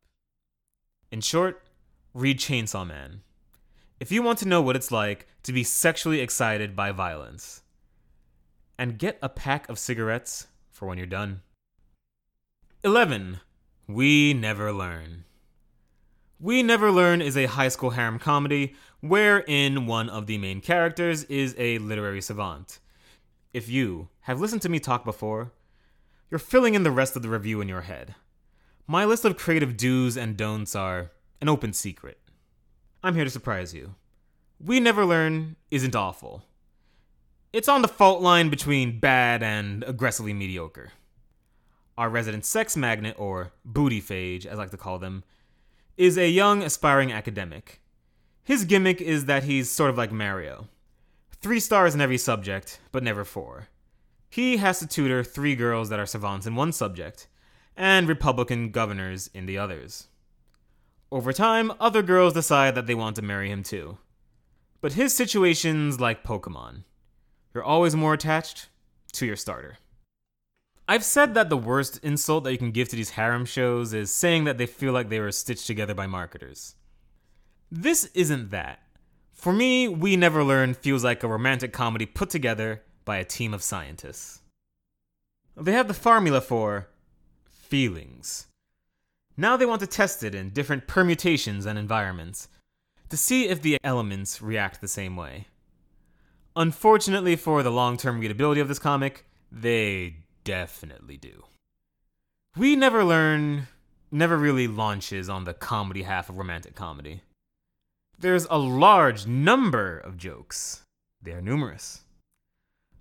In 1.11 1.21
short, 1.21 1.63
read 2.15 2.39
Chainsaw 2.39 2.87
Man. 2.87 3.23
If 4.01 4.13
you 4.13 4.23
want 4.23 4.39
to 4.39 4.49
know 4.49 4.63
what 4.63 4.77
it's 4.77 4.93
like 4.93 5.27
to 5.43 5.53
be 5.53 5.65
sexually 5.65 6.21
excited 6.21 6.77
by 6.77 6.93
violence. 6.93 7.63
And 8.79 8.97
get 8.97 9.19
a 9.21 9.29
pack 9.29 9.69
of 9.69 9.77
cigarettes 9.77 10.47
for 10.71 10.87
when 10.87 10.99
you're 10.99 11.07
done. 11.07 11.43
11. 12.85 13.41
We 13.89 14.35
Never 14.35 14.73
Learn. 14.73 15.25
We 16.39 16.63
Never 16.63 16.93
Learn 16.93 17.21
is 17.21 17.37
a 17.37 17.47
high 17.47 17.67
school 17.67 17.91
harem 17.91 18.21
comedy 18.21 18.77
wherein 19.01 19.87
one 19.87 20.09
of 20.09 20.29
the 20.29 20.39
main 20.39 20.61
characters 20.61 21.25
is 21.25 21.57
a 21.59 21.79
literary 21.79 22.21
savant. 22.21 22.79
If 23.53 23.69
you 23.69 24.11
have 24.21 24.41
listened 24.41 24.63
to 24.63 24.69
me 24.69 24.79
talk 24.79 25.05
before, 25.05 25.51
you're 26.31 26.39
filling 26.39 26.75
in 26.75 26.85
the 26.85 26.93
rest 26.93 27.17
of 27.17 27.23
the 27.23 27.29
review 27.29 27.61
in 27.61 27.69
your 27.69 27.81
head. 27.81 28.15
My 28.87 29.05
list 29.05 29.25
of 29.25 29.37
creative 29.37 29.77
do's 29.77 30.17
and 30.17 30.37
don'ts 30.37 30.77
are 30.77 31.11
an 31.41 31.49
open 31.49 31.73
secret. 31.73 32.21
I'm 33.03 33.15
here 33.15 33.25
to 33.25 33.31
surprise 33.31 33.73
you. 33.73 33.95
We 34.59 34.81
Never 34.81 35.05
Learn 35.05 35.57
isn't 35.71 35.95
awful. 35.95 36.43
It's 37.53 37.69
on 37.69 37.83
the 37.83 37.89
fault 37.89 38.21
line 38.21 38.51
between 38.51 38.99
bad 38.99 39.43
and 39.43 39.85
aggressively 39.85 40.33
mediocre. 40.33 40.93
Our 41.97 42.11
resident 42.11 42.45
sex 42.45 42.77
magnet, 42.77 43.15
or 43.19 43.53
booty 43.65 44.03
phage, 44.03 44.47
as 44.47 44.59
I 44.59 44.63
like 44.63 44.71
to 44.71 44.77
call 44.77 44.99
them, 44.99 45.25
is 45.97 46.19
a 46.19 46.29
young, 46.29 46.63
aspiring 46.63 47.13
academic. 47.13 47.81
His 48.43 48.65
gimmick 48.65 49.01
is 49.01 49.27
that 49.27 49.45
he's 49.45 49.71
sort 49.71 49.91
of 49.91 49.99
like 49.99 50.13
Mario 50.13 50.69
three 51.41 51.61
stars 51.61 51.95
in 51.95 52.01
every 52.01 52.19
subject, 52.19 52.81
but 52.91 53.03
never 53.03 53.25
four. 53.25 53.69
He 54.29 54.57
has 54.57 54.81
to 54.81 54.87
tutor 54.87 55.23
three 55.23 55.55
girls 55.55 55.89
that 55.89 56.01
are 56.01 56.07
savants 56.07 56.47
in 56.47 56.55
one 56.55 56.73
subject, 56.73 57.29
and 57.77 58.09
Republican 58.09 58.71
governors 58.71 59.31
in 59.33 59.47
the 59.47 59.57
others. 59.57 60.09
Over 61.11 61.33
time, 61.33 61.73
other 61.81 62.03
girls 62.03 62.35
decide 62.35 62.75
that 62.75 62.87
they 62.87 62.95
want 62.95 63.17
to 63.17 63.23
marry 63.23 63.51
him 63.51 63.63
too. 63.63 63.99
But 64.81 64.93
his 64.93 65.15
situation's 65.15 66.01
like 66.01 66.23
Pokemon. 66.23 66.85
You're 67.55 67.65
always 67.65 67.97
more 67.97 68.15
attached 68.15 68.69
to 69.13 69.27
your 69.27 69.37
starter. 69.37 69.79
I've 70.87 71.05
said 71.05 71.35
that 71.35 71.51
the 71.51 71.57
worst 71.57 71.99
insult 72.03 72.45
that 72.45 72.53
you 72.53 72.59
can 72.59 72.73
give 72.73 72.89
to 72.89 72.97
these 72.97 73.11
harem 73.11 73.45
shows 73.45 73.93
is 73.93 74.13
saying 74.13 74.45
that 74.45 74.59
they 74.59 74.67
feel 74.67 74.93
like 74.93 75.09
they 75.09 75.21
were 75.21 75.33
stitched 75.33 75.67
together 75.67 75.95
by 75.95 76.07
marketers. 76.07 76.77
This 77.71 78.11
isn't 78.15 78.51
that. 78.51 78.81
For 79.33 79.53
me, 79.53 79.87
We 79.87 80.17
Never 80.17 80.43
Learn 80.43 80.75
feels 80.75 81.05
like 81.05 81.23
a 81.23 81.29
romantic 81.29 81.73
comedy 81.73 82.07
put 82.07 82.29
together 82.29 82.83
by 83.05 83.19
a 83.19 83.25
team 83.25 83.55
of 83.55 83.63
scientists. 83.63 84.41
They 85.57 85.73
have 85.73 85.89
the 85.89 85.95
formula 85.95 86.41
for 86.41 86.89
feelings. 87.51 88.48
Now 89.41 89.57
they 89.57 89.67
want 89.67 89.81
to 89.83 89.87
test 89.87 90.25
it 90.25 90.35
in 90.35 90.51
different 90.51 90.89
permutations 90.89 91.65
and 91.65 91.79
environments 91.79 92.49
to 93.09 93.17
see 93.17 93.47
if 93.47 93.63
the 93.63 93.79
elements 93.85 94.43
react 94.43 94.81
the 94.81 94.89
same 94.89 95.15
way. 95.15 95.47
Unfortunately 96.57 97.37
for 97.37 97.63
the 97.63 97.71
long 97.71 97.97
term 97.97 98.19
readability 98.19 98.61
of 98.61 98.67
this 98.67 98.81
comic, 98.81 99.27
they 99.53 100.17
definitely 100.43 101.17
do. 101.17 101.45
We 102.57 102.75
Never 102.75 103.05
Learn 103.05 103.69
never 104.11 104.37
really 104.37 104.67
launches 104.67 105.29
on 105.29 105.45
the 105.45 105.55
comedy 105.55 106.03
half 106.03 106.29
of 106.29 106.37
romantic 106.37 106.75
comedy. 106.75 107.21
There's 108.19 108.47
a 108.51 108.59
large 108.59 109.29
number 109.29 109.99
of 109.99 110.17
jokes, 110.17 110.83
they 111.23 111.31
are 111.31 111.41
numerous. 111.41 112.01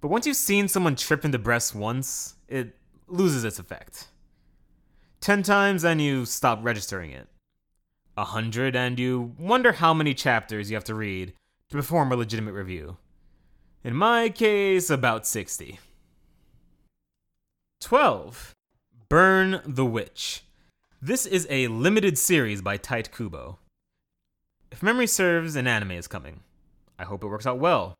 But 0.01 0.09
once 0.09 0.27
you've 0.27 0.35
seen 0.35 0.67
someone 0.67 0.95
trip 0.95 1.25
into 1.25 1.39
breasts 1.39 1.73
once, 1.73 2.35
it 2.47 2.75
loses 3.07 3.43
its 3.43 3.57
effect. 3.57 4.09
Ten 5.19 5.43
times 5.43 5.83
and 5.83 6.01
you 6.01 6.25
stop 6.25 6.59
registering 6.61 7.11
it. 7.11 7.27
A 8.15 8.25
hundred 8.25 8.75
and 8.75 8.97
you 8.97 9.35
wonder 9.37 9.73
how 9.73 9.93
many 9.93 10.13
chapters 10.13 10.69
you 10.69 10.75
have 10.75 10.83
to 10.85 10.95
read 10.95 11.33
to 11.69 11.75
perform 11.75 12.11
a 12.11 12.15
legitimate 12.15 12.53
review. 12.53 12.97
In 13.83 13.95
my 13.95 14.29
case, 14.29 14.89
about 14.89 15.27
60. 15.27 15.79
12. 17.81 18.53
Burn 19.09 19.61
the 19.65 19.85
Witch. 19.85 20.43
This 21.01 21.25
is 21.25 21.45
a 21.49 21.67
limited 21.67 22.17
series 22.17 22.61
by 22.61 22.77
Tite 22.77 23.11
Kubo. 23.11 23.59
If 24.71 24.81
memory 24.81 25.07
serves, 25.07 25.55
an 25.55 25.67
anime 25.67 25.91
is 25.91 26.07
coming. 26.07 26.41
I 26.99 27.03
hope 27.03 27.23
it 27.23 27.27
works 27.27 27.45
out 27.45 27.59
well, 27.59 27.95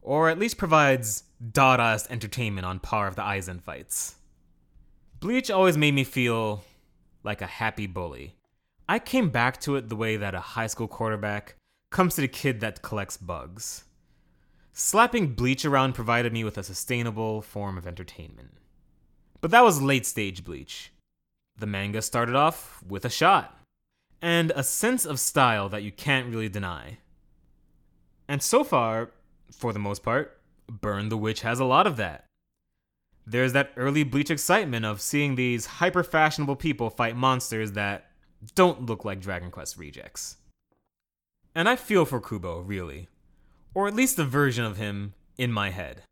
or 0.00 0.28
at 0.28 0.38
least 0.38 0.56
provides 0.56 1.24
Dadaist 1.42 2.10
entertainment 2.10 2.64
on 2.64 2.78
par 2.78 3.08
of 3.08 3.16
the 3.16 3.22
Aizen 3.22 3.62
fights. 3.62 4.15
Bleach 5.18 5.50
always 5.50 5.78
made 5.78 5.94
me 5.94 6.04
feel 6.04 6.62
like 7.24 7.40
a 7.40 7.46
happy 7.46 7.86
bully. 7.86 8.34
I 8.86 8.98
came 8.98 9.30
back 9.30 9.58
to 9.62 9.76
it 9.76 9.88
the 9.88 9.96
way 9.96 10.16
that 10.16 10.34
a 10.34 10.40
high 10.40 10.66
school 10.66 10.88
quarterback 10.88 11.54
comes 11.90 12.14
to 12.14 12.20
the 12.20 12.28
kid 12.28 12.60
that 12.60 12.82
collects 12.82 13.16
bugs. 13.16 13.84
Slapping 14.74 15.28
Bleach 15.28 15.64
around 15.64 15.94
provided 15.94 16.34
me 16.34 16.44
with 16.44 16.58
a 16.58 16.62
sustainable 16.62 17.40
form 17.40 17.78
of 17.78 17.86
entertainment. 17.86 18.58
But 19.40 19.50
that 19.52 19.64
was 19.64 19.80
late 19.80 20.04
stage 20.04 20.44
Bleach. 20.44 20.92
The 21.58 21.66
manga 21.66 22.02
started 22.02 22.34
off 22.34 22.82
with 22.86 23.06
a 23.06 23.10
shot, 23.10 23.58
and 24.20 24.52
a 24.54 24.62
sense 24.62 25.06
of 25.06 25.18
style 25.18 25.70
that 25.70 25.82
you 25.82 25.92
can't 25.92 26.28
really 26.28 26.50
deny. 26.50 26.98
And 28.28 28.42
so 28.42 28.62
far, 28.62 29.12
for 29.50 29.72
the 29.72 29.78
most 29.78 30.02
part, 30.02 30.38
Burn 30.68 31.08
the 31.08 31.16
Witch 31.16 31.40
has 31.40 31.58
a 31.58 31.64
lot 31.64 31.86
of 31.86 31.96
that. 31.96 32.26
There's 33.26 33.52
that 33.54 33.72
early 33.76 34.04
Bleach 34.04 34.30
excitement 34.30 34.86
of 34.86 35.00
seeing 35.00 35.34
these 35.34 35.66
hyper 35.66 36.04
fashionable 36.04 36.56
people 36.56 36.90
fight 36.90 37.16
monsters 37.16 37.72
that 37.72 38.10
don't 38.54 38.86
look 38.86 39.04
like 39.04 39.20
Dragon 39.20 39.50
Quest 39.50 39.76
rejects. 39.76 40.36
And 41.54 41.68
I 41.68 41.74
feel 41.74 42.04
for 42.04 42.20
Kubo, 42.20 42.60
really. 42.60 43.08
Or 43.74 43.88
at 43.88 43.94
least 43.94 44.16
the 44.16 44.24
version 44.24 44.64
of 44.64 44.76
him 44.76 45.14
in 45.36 45.52
my 45.52 45.70
head. 45.70 46.02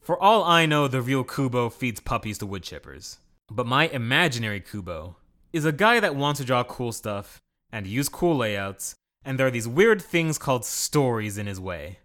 For 0.00 0.20
all 0.20 0.44
I 0.44 0.66
know, 0.66 0.86
the 0.86 1.00
real 1.00 1.24
Kubo 1.24 1.70
feeds 1.70 2.00
puppies 2.00 2.38
to 2.38 2.46
wood 2.46 2.62
chippers. 2.62 3.18
But 3.50 3.66
my 3.66 3.88
imaginary 3.88 4.60
Kubo 4.60 5.16
is 5.52 5.64
a 5.64 5.72
guy 5.72 5.98
that 6.00 6.14
wants 6.14 6.40
to 6.40 6.46
draw 6.46 6.62
cool 6.64 6.92
stuff 6.92 7.38
and 7.72 7.86
use 7.86 8.08
cool 8.08 8.36
layouts, 8.36 8.94
and 9.24 9.38
there 9.38 9.46
are 9.46 9.50
these 9.50 9.68
weird 9.68 10.02
things 10.02 10.38
called 10.38 10.64
stories 10.64 11.38
in 11.38 11.46
his 11.46 11.60
way. 11.60 11.98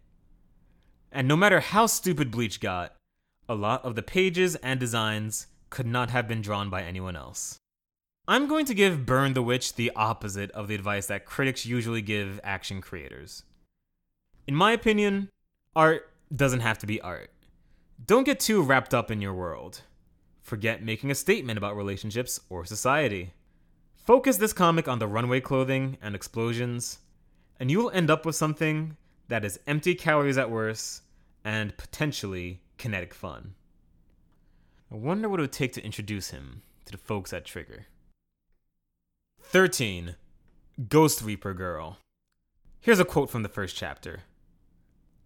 And 1.11 1.27
no 1.27 1.35
matter 1.35 1.59
how 1.59 1.85
stupid 1.85 2.31
Bleach 2.31 2.59
got, 2.59 2.94
a 3.47 3.55
lot 3.55 3.84
of 3.86 3.95
the 3.95 4.01
pages 4.01 4.55
and 4.55 4.79
designs 4.79 5.47
could 5.69 5.86
not 5.86 6.10
have 6.10 6.27
been 6.27 6.41
drawn 6.41 6.69
by 6.69 6.81
anyone 6.81 7.15
else. 7.15 7.60
I'm 8.27 8.47
going 8.47 8.65
to 8.65 8.73
give 8.73 9.05
Burn 9.05 9.34
the 9.34 9.43
Witch 9.43 9.75
the 9.75 9.91
opposite 9.95 10.49
of 10.51 10.67
the 10.67 10.75
advice 10.75 11.05
that 11.08 11.25
critics 11.25 11.65
usually 11.65 12.01
give 12.01 12.39
action 12.43 12.81
creators. 12.81 13.43
In 14.47 14.55
my 14.55 14.71
opinion, 14.71 15.29
art 15.75 16.10
doesn't 16.36 16.62
have 16.62 16.79
to 16.79 16.88
be 16.88 16.99
art. 17.01 17.29
Don't 18.03 18.23
get 18.23 18.39
too 18.39 18.63
wrapped 18.63 18.93
up 18.93 19.12
in 19.12 19.21
your 19.21 19.34
world. 19.34 19.81
Forget 20.41 20.84
making 20.84 21.12
a 21.12 21.15
statement 21.15 21.58
about 21.58 21.77
relationships 21.77 22.39
or 22.49 22.65
society. 22.65 23.34
Focus 23.95 24.38
this 24.38 24.53
comic 24.53 24.88
on 24.88 24.99
the 24.99 25.08
runway 25.08 25.39
clothing 25.39 25.97
and 26.01 26.15
explosions, 26.15 26.99
and 27.60 27.69
you 27.69 27.79
will 27.79 27.91
end 27.91 28.10
up 28.10 28.25
with 28.25 28.36
something 28.36 28.97
that 29.27 29.45
is 29.45 29.60
empty 29.67 29.95
calories 29.95 30.38
at 30.38 30.51
worst 30.51 31.03
and 31.43 31.75
potentially 31.77 32.62
kinetic 32.77 33.13
fun. 33.13 33.55
I 34.91 34.95
wonder 34.95 35.27
what 35.27 35.39
it 35.39 35.43
would 35.43 35.51
take 35.51 35.73
to 35.73 35.83
introduce 35.83 36.29
him 36.29 36.61
to 36.85 36.91
the 36.91 36.97
folks 36.97 37.33
at 37.33 37.45
Trigger. 37.45 37.88
13. 39.41 40.15
Ghost 40.89 41.21
Reaper 41.21 41.53
Girl. 41.53 41.97
Here's 42.81 42.99
a 42.99 43.05
quote 43.05 43.29
from 43.29 43.43
the 43.43 43.49
first 43.49 43.75
chapter 43.75 44.23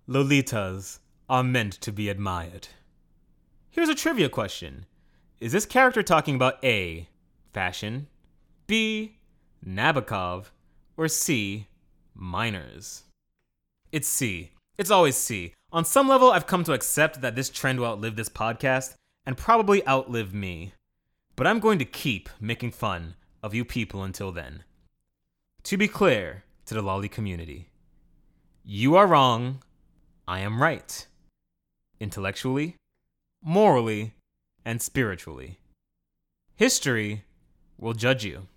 Lolitas 0.08 1.00
are 1.30 1.44
meant 1.44 1.74
to 1.82 1.92
be 1.92 2.10
admired. 2.10 2.70
Here's 3.70 3.90
a 3.90 3.96
trivia 3.96 4.30
question 4.30 4.86
Is 5.40 5.52
this 5.52 5.66
character 5.66 6.04
talking 6.04 6.36
about 6.36 6.64
A. 6.64 7.08
Fashion, 7.54 8.08
B. 8.68 9.18
Nabokov, 9.66 10.52
or 10.96 11.08
C. 11.08 11.68
Minors. 12.14 13.04
It's 13.92 14.08
C. 14.08 14.52
It's 14.80 14.92
always 14.92 15.18
C. 15.18 15.56
On 15.74 15.84
some 15.84 16.08
level, 16.08 16.32
I've 16.32 16.48
come 16.48 16.64
to 16.64 16.72
accept 16.72 17.20
that 17.20 17.36
this 17.36 17.50
trend 17.50 17.82
will 17.82 17.88
outlive 17.88 18.16
this 18.16 18.30
podcast 18.30 18.96
and 19.26 19.36
probably 19.36 19.86
outlive 19.86 20.34
me. 20.34 20.72
But 21.36 21.48
I'm 21.48 21.60
going 21.60 21.80
to 21.80 21.86
keep 21.86 22.30
making 22.40 22.72
fun 22.72 23.16
of 23.44 23.54
you 23.54 23.66
people 23.66 24.04
until 24.04 24.32
then. 24.32 24.64
To 25.64 25.76
be 25.76 25.90
clear 25.90 26.46
to 26.66 26.74
the 26.74 26.82
lolly 26.82 27.10
community, 27.10 27.68
you 28.64 28.96
are 28.96 29.06
wrong, 29.06 29.62
I 30.26 30.40
am 30.40 30.62
right. 30.62 31.06
Intellectually, 32.00 32.78
morally, 33.44 34.14
and 34.64 34.82
spiritually. 34.82 35.60
History 36.56 37.26
will 37.78 37.92
judge 37.92 38.24
you. 38.24 38.48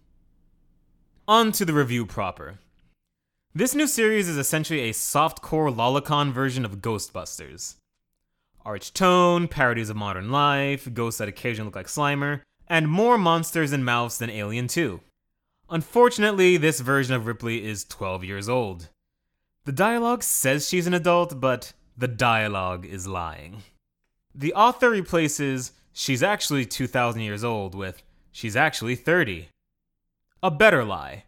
On 1.27 1.51
to 1.51 1.65
the 1.65 1.75
review 1.75 2.07
proper. 2.07 2.61
This 3.55 3.75
new 3.75 3.87
series 3.87 4.31
is 4.31 4.39
essentially 4.39 4.81
a 4.81 4.95
softcore 4.95 5.71
lolicon 5.71 6.33
version 6.33 6.65
of 6.65 6.81
Ghostbusters. 6.81 7.75
Arch 8.65 8.95
tone, 8.95 9.47
parodies 9.47 9.91
of 9.91 9.97
modern 9.97 10.31
life, 10.31 10.89
ghosts 10.95 11.19
that 11.19 11.29
occasionally 11.29 11.67
look 11.67 11.77
like 11.77 11.87
Slimer, 11.87 12.41
and 12.67 12.89
more 12.89 13.19
monsters 13.19 13.71
and 13.73 13.85
mouths 13.85 14.17
than 14.17 14.31
Alien 14.31 14.69
2. 14.69 15.03
Unfortunately, 15.69 16.57
this 16.57 16.81
version 16.81 17.15
of 17.15 17.27
Ripley 17.27 17.63
is 17.63 17.85
12 17.85 18.25
years 18.25 18.49
old. 18.49 18.89
The 19.67 19.73
dialogue 19.73 20.23
says 20.23 20.67
she's 20.67 20.87
an 20.87 20.95
adult, 20.95 21.39
but 21.39 21.75
the 21.95 22.09
dialogue 22.09 22.87
is 22.87 23.07
lying. 23.07 23.65
The 24.35 24.55
author 24.55 24.89
replaces 24.89 25.73
she's 25.93 26.23
actually 26.23 26.65
2,000 26.65 27.21
years 27.21 27.45
old 27.45 27.75
with 27.75 28.03
she's 28.31 28.57
actually 28.57 28.97
30. 28.97 29.51
A 30.43 30.51
better 30.51 30.87
lie. 30.87 31.25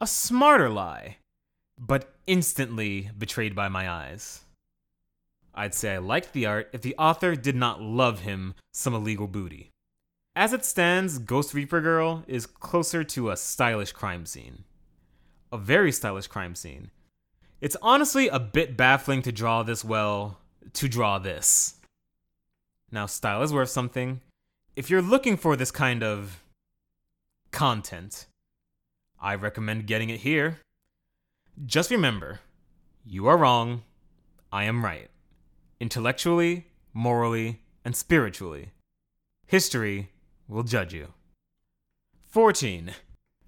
A 0.00 0.08
smarter 0.08 0.68
lie. 0.68 1.18
But 1.78 2.14
instantly 2.26 3.10
betrayed 3.16 3.54
by 3.54 3.68
my 3.68 3.90
eyes. 3.90 4.44
I'd 5.54 5.74
say 5.74 5.94
I 5.94 5.98
liked 5.98 6.32
the 6.32 6.46
art 6.46 6.70
if 6.72 6.80
the 6.82 6.94
author 6.96 7.34
did 7.36 7.56
not 7.56 7.82
love 7.82 8.20
him 8.20 8.54
some 8.72 8.94
illegal 8.94 9.26
booty. 9.26 9.70
As 10.34 10.52
it 10.54 10.64
stands, 10.64 11.18
Ghost 11.18 11.52
Reaper 11.52 11.82
Girl 11.82 12.24
is 12.26 12.46
closer 12.46 13.04
to 13.04 13.30
a 13.30 13.36
stylish 13.36 13.92
crime 13.92 14.24
scene. 14.24 14.64
A 15.50 15.58
very 15.58 15.92
stylish 15.92 16.26
crime 16.26 16.54
scene. 16.54 16.90
It's 17.60 17.76
honestly 17.82 18.28
a 18.28 18.40
bit 18.40 18.76
baffling 18.76 19.20
to 19.22 19.32
draw 19.32 19.62
this 19.62 19.84
well, 19.84 20.38
to 20.72 20.88
draw 20.88 21.18
this. 21.18 21.74
Now, 22.90 23.06
style 23.06 23.42
is 23.42 23.52
worth 23.52 23.68
something. 23.68 24.20
If 24.74 24.88
you're 24.88 25.02
looking 25.02 25.36
for 25.36 25.54
this 25.54 25.70
kind 25.70 26.02
of 26.02 26.42
content, 27.50 28.26
I 29.20 29.34
recommend 29.34 29.86
getting 29.86 30.08
it 30.08 30.20
here. 30.20 30.60
Just 31.66 31.90
remember, 31.90 32.40
you 33.04 33.26
are 33.26 33.36
wrong, 33.36 33.82
I 34.50 34.64
am 34.64 34.84
right. 34.84 35.10
Intellectually, 35.80 36.66
morally, 36.94 37.60
and 37.84 37.94
spiritually. 37.94 38.70
History 39.46 40.10
will 40.48 40.62
judge 40.62 40.94
you. 40.94 41.08
14. 42.26 42.92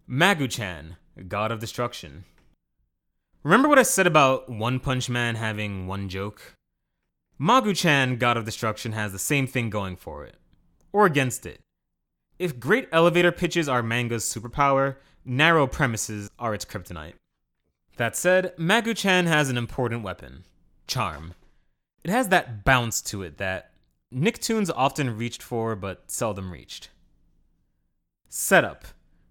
Magu-chan, 0.07 0.97
God 1.29 1.51
of 1.51 1.61
Destruction. 1.61 2.25
Remember 3.43 3.69
what 3.69 3.79
I 3.79 3.83
said 3.85 4.07
about 4.07 4.51
One 4.51 4.81
Punch 4.81 5.09
Man 5.09 5.37
having 5.37 5.87
one 5.87 6.09
joke? 6.11 6.55
Magu-chan, 7.41 8.19
God 8.19 8.37
of 8.37 8.45
Destruction, 8.45 8.93
has 8.93 9.13
the 9.13 9.19
same 9.19 9.47
thing 9.47 9.71
going 9.71 9.97
for 9.97 10.25
it. 10.25 10.37
Or 10.93 11.07
against 11.07 11.47
it. 11.47 11.61
If 12.39 12.61
great 12.61 12.89
elevator 12.93 13.33
pitches 13.33 13.69
are 13.69 13.83
manga's 13.83 14.25
superpower, 14.25 14.97
narrow 15.25 15.67
premises 15.67 16.31
are 16.39 16.55
its 16.55 16.67
kryptonite. 16.67 17.15
That 17.97 18.17
said, 18.17 18.55
Magu-chan 18.57 19.27
has 19.27 19.49
an 19.49 19.57
important 19.57 20.03
weapon 20.03 20.45
charm. 20.87 21.35
It 22.03 22.11
has 22.11 22.29
that 22.29 22.65
bounce 22.65 23.01
to 23.03 23.23
it 23.23 23.39
that 23.39 23.71
Nicktoons 24.13 24.71
often 24.75 25.17
reached 25.17 25.43
for 25.43 25.75
but 25.77 26.11
seldom 26.11 26.51
reached. 26.53 26.91
Setup 28.29 28.85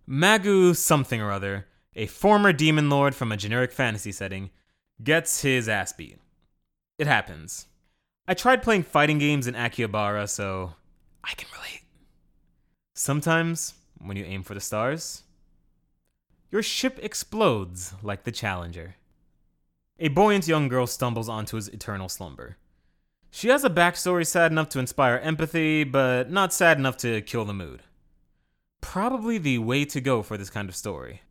Magu 0.08 0.76
something 0.76 1.22
or 1.22 1.32
other, 1.32 1.68
a 1.96 2.08
former 2.08 2.52
demon 2.52 2.90
lord 2.90 3.16
from 3.16 3.32
a 3.32 3.38
generic 3.38 3.72
fantasy 3.72 4.12
setting, 4.12 4.50
gets 5.02 5.42
his 5.42 5.70
ass 5.70 5.94
beat. 5.94 6.20
It 6.98 7.08
happens. 7.08 7.68
I 8.28 8.34
tried 8.34 8.64
playing 8.64 8.84
fighting 8.84 9.20
games 9.20 9.48
in 9.48 9.54
Akihabara, 9.54 10.30
so 10.30 10.74
I 11.24 11.34
can 11.34 11.48
relate. 11.56 11.82
Sometimes, 12.94 13.74
when 14.00 14.18
you 14.18 14.26
aim 14.26 14.44
for 14.44 14.54
the 14.54 14.60
stars, 14.60 15.23
your 16.54 16.62
ship 16.62 17.00
explodes 17.02 17.96
like 18.04 18.26
the 18.26 18.32
Challenger. 18.32 18.94
A 19.98 20.10
buoyant 20.10 20.48
young 20.48 20.68
girl 20.68 20.86
stumbles 20.86 21.28
onto 21.28 21.56
his 21.56 21.68
eternal 21.70 22.08
slumber. 22.08 22.58
She 23.32 23.48
has 23.48 23.64
a 23.64 23.72
backstory 23.72 24.28
sad 24.28 24.52
enough 24.52 24.70
to 24.70 24.80
inspire 24.80 25.18
empathy, 25.18 25.84
but 25.84 26.30
not 26.30 26.54
sad 26.54 26.78
enough 26.78 26.96
to 26.98 27.22
kill 27.22 27.44
the 27.44 27.56
mood. 27.56 27.82
Probably 28.82 29.40
the 29.40 29.58
way 29.58 29.84
to 29.86 30.00
go 30.00 30.22
for 30.22 30.38
this 30.38 30.52
kind 30.52 30.70
of 30.70 30.76
story. 30.76 31.22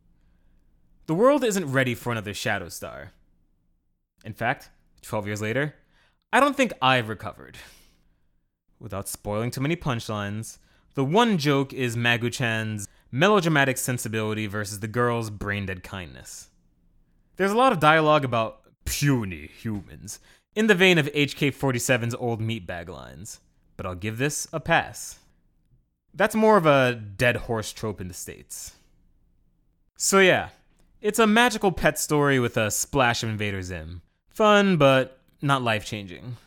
The 1.05 1.15
world 1.15 1.45
isn't 1.45 1.71
ready 1.71 1.95
for 1.95 2.11
another 2.11 2.33
Shadow 2.33 2.67
Star. 2.67 3.13
In 4.25 4.33
fact, 4.33 4.71
12 5.03 5.27
years 5.27 5.41
later, 5.41 5.75
I 6.33 6.41
don't 6.41 6.57
think 6.57 6.73
I've 6.81 7.07
recovered. 7.07 7.57
Without 8.77 9.07
spoiling 9.07 9.51
too 9.51 9.61
many 9.61 9.77
punchlines, 9.77 10.57
the 10.95 11.05
one 11.05 11.37
joke 11.37 11.71
is 11.71 11.95
Magu-chan's 11.95 12.89
melodramatic 13.13 13.77
sensibility 13.77 14.47
versus 14.47 14.79
the 14.79 14.87
girl's 14.87 15.29
brain 15.29 15.67
dead 15.67 15.83
kindness. 15.83 16.49
There's 17.35 17.51
a 17.51 17.57
lot 17.57 17.71
of 17.71 17.79
dialogue 17.79 18.25
about 18.25 18.61
puny 18.85 19.51
humans, 19.55 20.19
in 20.55 20.65
the 20.65 20.73
vein 20.73 20.97
of 20.97 21.05
HK 21.13 21.55
47's 21.55 22.15
old 22.15 22.41
meatbag 22.41 22.89
lines, 22.89 23.39
but 23.77 23.85
I'll 23.85 23.93
give 23.93 24.17
this 24.17 24.47
a 24.51 24.59
pass. 24.59 25.19
That's 26.15 26.33
more 26.33 26.57
of 26.57 26.65
a 26.65 26.93
dead 26.95 27.37
horse 27.37 27.71
trope 27.71 28.01
in 28.01 28.07
the 28.07 28.13
States. 28.15 28.73
So, 29.95 30.17
yeah, 30.17 30.49
it's 30.99 31.19
a 31.19 31.27
magical 31.27 31.71
pet 31.71 31.99
story 31.99 32.39
with 32.39 32.57
a 32.57 32.71
splash 32.71 33.21
of 33.21 33.29
Invader 33.29 33.61
Zim. 33.61 34.01
Fun, 34.29 34.77
but 34.77 35.19
not 35.39 35.61
life 35.61 35.85
changing. 35.85 36.37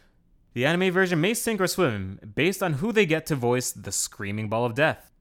The 0.54 0.66
anime 0.66 0.92
version 0.92 1.20
may 1.20 1.34
sink 1.34 1.60
or 1.60 1.68
swim 1.68 2.18
based 2.34 2.60
on 2.60 2.74
who 2.74 2.90
they 2.90 3.06
get 3.06 3.24
to 3.26 3.36
voice 3.36 3.70
the 3.70 3.92
Screaming 3.92 4.48
Ball 4.48 4.64
of 4.64 4.74
Death. 4.74 5.12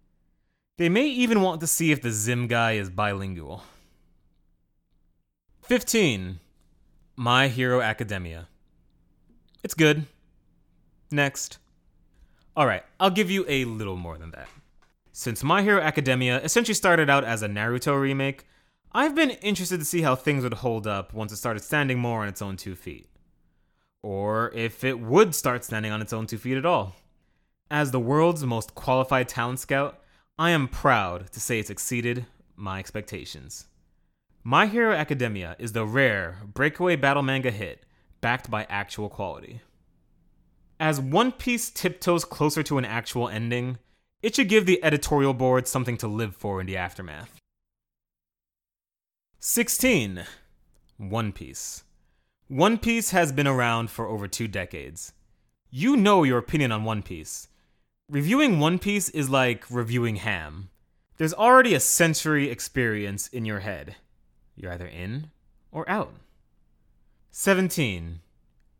They 0.77 0.89
may 0.89 1.07
even 1.07 1.41
want 1.41 1.61
to 1.61 1.67
see 1.67 1.91
if 1.91 2.01
the 2.01 2.11
Zim 2.11 2.47
guy 2.47 2.73
is 2.73 2.89
bilingual. 2.89 3.63
15. 5.63 6.39
My 7.15 7.47
Hero 7.47 7.81
Academia. 7.81 8.47
It's 9.63 9.73
good. 9.73 10.05
Next. 11.11 11.57
Alright, 12.57 12.83
I'll 12.99 13.09
give 13.09 13.31
you 13.31 13.45
a 13.47 13.65
little 13.65 13.95
more 13.95 14.17
than 14.17 14.31
that. 14.31 14.47
Since 15.11 15.43
My 15.43 15.63
Hero 15.63 15.81
Academia 15.81 16.41
essentially 16.41 16.75
started 16.75 17.09
out 17.09 17.23
as 17.23 17.41
a 17.41 17.47
Naruto 17.47 17.99
remake, 17.99 18.45
I've 18.91 19.15
been 19.15 19.31
interested 19.31 19.79
to 19.79 19.85
see 19.85 20.01
how 20.01 20.15
things 20.15 20.43
would 20.43 20.55
hold 20.55 20.87
up 20.87 21.13
once 21.13 21.31
it 21.31 21.37
started 21.37 21.63
standing 21.63 21.99
more 21.99 22.21
on 22.21 22.27
its 22.27 22.41
own 22.41 22.57
two 22.57 22.75
feet 22.75 23.07
or 24.05 24.51
if 24.53 24.83
it 24.83 24.99
would 24.99 25.33
start 25.33 25.65
standing 25.65 25.91
on 25.91 25.99
its 25.99 26.13
own 26.13 26.27
two 26.27 26.37
feet 26.37 26.57
at 26.57 26.65
all. 26.65 26.95
As 27.71 27.89
the 27.89 27.99
world's 27.99 28.45
most 28.45 28.75
qualified 28.75 29.27
talent 29.27 29.59
scout, 29.59 29.99
I 30.37 30.49
am 30.49 30.67
proud 30.67 31.31
to 31.31 31.39
say 31.39 31.59
it's 31.59 31.69
exceeded 31.69 32.25
my 32.57 32.79
expectations. 32.79 33.67
My 34.43 34.67
Hero 34.67 34.93
Academia 34.93 35.55
is 35.59 35.71
the 35.71 35.85
rare 35.85 36.39
breakaway 36.53 36.97
battle 36.97 37.23
manga 37.23 37.51
hit 37.51 37.85
backed 38.19 38.51
by 38.51 38.65
actual 38.65 39.07
quality. 39.07 39.61
As 40.77 40.99
One 40.99 41.31
Piece 41.31 41.69
tiptoes 41.69 42.25
closer 42.25 42.63
to 42.63 42.77
an 42.77 42.83
actual 42.83 43.29
ending, 43.29 43.77
it 44.21 44.35
should 44.35 44.49
give 44.49 44.65
the 44.65 44.83
editorial 44.83 45.33
board 45.33 45.69
something 45.69 45.95
to 45.97 46.07
live 46.07 46.35
for 46.35 46.59
in 46.59 46.67
the 46.67 46.75
aftermath. 46.75 47.39
16. 49.39 50.25
One 50.97 51.31
Piece. 51.31 51.85
One 52.49 52.77
Piece 52.77 53.11
has 53.11 53.31
been 53.31 53.47
around 53.47 53.89
for 53.89 54.05
over 54.05 54.27
two 54.27 54.49
decades. 54.49 55.13
You 55.69 55.95
know 55.95 56.23
your 56.23 56.39
opinion 56.39 56.73
on 56.73 56.83
One 56.83 57.03
Piece. 57.03 57.47
Reviewing 58.07 58.59
One 58.59 58.77
Piece 58.77 59.09
is 59.09 59.31
like 59.31 59.65
reviewing 59.67 60.17
ham. 60.17 60.69
There's 61.17 61.33
already 61.33 61.73
a 61.73 61.79
sensory 61.79 62.51
experience 62.51 63.27
in 63.29 63.45
your 63.45 63.61
head. 63.61 63.95
You're 64.55 64.73
either 64.73 64.85
in 64.85 65.31
or 65.71 65.89
out. 65.89 66.13
17. 67.31 68.19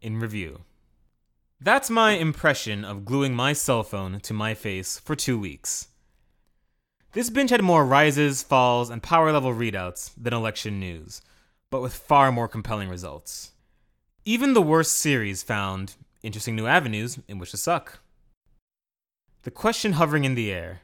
In 0.04 0.20
review. 0.20 0.62
That's 1.60 1.90
my 1.90 2.12
impression 2.12 2.86
of 2.86 3.04
gluing 3.04 3.34
my 3.34 3.54
cell 3.54 3.82
phone 3.82 4.20
to 4.20 4.34
my 4.36 4.54
face 4.54 5.00
for 5.00 5.16
two 5.16 5.40
weeks. 5.40 5.88
This 7.14 7.32
binge 7.32 7.50
had 7.50 7.64
more 7.64 7.84
rises, 7.84 8.44
falls, 8.44 8.92
and 8.92 9.02
power 9.02 9.32
level 9.32 9.56
readouts 9.56 10.12
than 10.16 10.34
election 10.34 10.80
news, 10.80 11.24
but 11.72 11.82
with 11.82 11.96
far 11.96 12.32
more 12.32 12.48
compelling 12.48 12.90
results. 12.90 13.54
Even 14.24 14.54
the 14.54 14.62
worst 14.62 15.00
series 15.00 15.42
found 15.42 15.96
interesting 16.22 16.56
new 16.56 16.68
avenues 16.68 17.18
in 17.28 17.40
which 17.40 17.50
to 17.50 17.58
suck. 17.58 18.02
The 19.46 19.52
question 19.52 19.94
hovering 19.94 20.26
in 20.26 20.34
the 20.34 20.52
air 20.52 20.82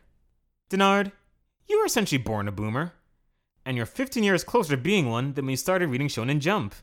Denard, 0.69 1.11
you 1.67 1.79
were 1.79 1.85
essentially 1.85 2.21
born 2.21 2.47
a 2.47 2.51
boomer, 2.51 2.93
and 3.65 3.75
you're 3.75 3.87
15 3.87 4.23
years 4.23 4.43
closer 4.43 4.75
to 4.75 4.81
being 4.81 5.09
one 5.09 5.33
than 5.33 5.45
when 5.45 5.53
you 5.53 5.57
started 5.57 5.89
reading 5.89 6.07
Shonen 6.07 6.37
Jump. 6.37 6.75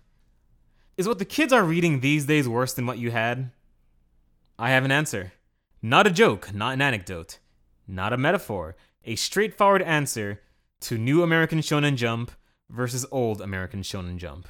Is 0.96 1.06
what 1.06 1.20
the 1.20 1.24
kids 1.24 1.52
are 1.52 1.62
reading 1.62 2.00
these 2.00 2.26
days 2.26 2.48
worse 2.48 2.72
than 2.72 2.84
what 2.84 2.98
you 2.98 3.12
had? 3.12 3.52
I 4.58 4.70
have 4.70 4.84
an 4.84 4.90
answer. 4.90 5.34
Not 5.80 6.08
a 6.08 6.10
joke, 6.10 6.52
not 6.52 6.74
an 6.74 6.82
anecdote, 6.82 7.38
not 7.86 8.12
a 8.12 8.16
metaphor, 8.16 8.74
a 9.04 9.14
straightforward 9.14 9.82
answer 9.82 10.40
to 10.80 10.98
New 10.98 11.22
American 11.22 11.60
Shonen 11.60 11.94
Jump 11.94 12.32
versus 12.68 13.06
Old 13.12 13.40
American 13.40 13.82
Shonen 13.82 14.16
Jump. 14.16 14.48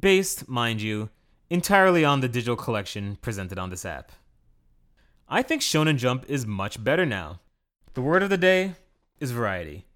Based, 0.00 0.48
mind 0.48 0.80
you, 0.80 1.10
entirely 1.50 2.02
on 2.02 2.20
the 2.20 2.28
digital 2.28 2.56
collection 2.56 3.18
presented 3.20 3.58
on 3.58 3.68
this 3.68 3.84
app. 3.84 4.10
I 5.28 5.42
think 5.42 5.62
Shonen 5.62 5.96
Jump 5.96 6.24
is 6.28 6.46
much 6.46 6.82
better 6.82 7.06
now. 7.06 7.40
The 7.94 8.02
word 8.02 8.22
of 8.22 8.30
the 8.30 8.36
day 8.36 8.74
is 9.20 9.30
variety. 9.30 9.86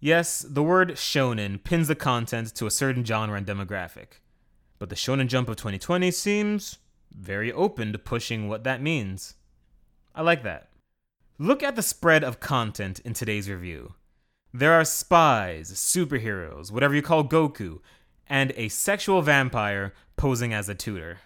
Yes, 0.00 0.40
the 0.40 0.64
word 0.64 0.92
shonen 0.92 1.62
pins 1.62 1.86
the 1.86 1.94
content 1.94 2.52
to 2.56 2.66
a 2.66 2.70
certain 2.70 3.04
genre 3.04 3.38
and 3.38 3.46
demographic. 3.46 4.18
But 4.80 4.88
the 4.88 4.96
Shonen 4.96 5.28
Jump 5.28 5.48
of 5.48 5.54
2020 5.54 6.10
seems 6.10 6.78
very 7.12 7.52
open 7.52 7.92
to 7.92 7.98
pushing 7.98 8.48
what 8.48 8.64
that 8.64 8.82
means. 8.82 9.34
I 10.14 10.22
like 10.22 10.42
that. 10.42 10.70
Look 11.38 11.62
at 11.62 11.76
the 11.76 11.82
spread 11.82 12.24
of 12.24 12.40
content 12.40 12.98
in 13.00 13.14
today's 13.14 13.48
review. 13.48 13.94
There 14.52 14.72
are 14.72 14.84
spies, 14.84 15.70
superheroes, 15.72 16.72
whatever 16.72 16.94
you 16.94 17.02
call 17.02 17.22
Goku, 17.22 17.78
and 18.26 18.52
a 18.56 18.68
sexual 18.68 19.22
vampire 19.22 19.94
posing 20.16 20.52
as 20.52 20.68
a 20.68 20.74
tutor. 20.74 21.18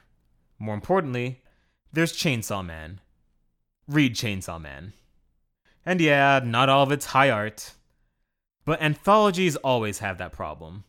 More 0.58 0.74
importantly, 0.74 1.42
there's 1.92 2.12
Chainsaw 2.12 2.64
Man. 2.64 3.00
Read 3.88 4.14
Chainsaw 4.14 4.60
Man. 4.60 4.92
And 5.84 6.00
yeah, 6.00 6.40
not 6.44 6.68
all 6.68 6.82
of 6.82 6.92
it's 6.92 7.06
high 7.06 7.30
art. 7.30 7.72
But 8.64 8.82
anthologies 8.82 9.54
always 9.56 10.00
have 10.00 10.18
that 10.18 10.32
problem. 10.32 10.84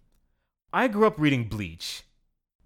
I 0.73 0.87
grew 0.87 1.05
up 1.05 1.19
reading 1.19 1.45
Bleach, 1.45 2.03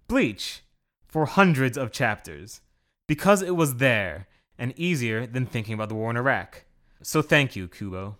Bleach 0.08 0.62
for 1.06 1.26
hundreds 1.26 1.76
of 1.76 1.92
chapters 1.92 2.62
because 3.06 3.42
it 3.42 3.54
was 3.54 3.76
there 3.76 4.26
and 4.58 4.72
easier 4.76 5.26
than 5.26 5.44
thinking 5.44 5.74
about 5.74 5.90
the 5.90 5.94
war 5.94 6.10
in 6.10 6.16
Iraq. 6.16 6.64
So 7.02 7.20
thank 7.20 7.54
you, 7.54 7.68
Kubo. 7.68 8.16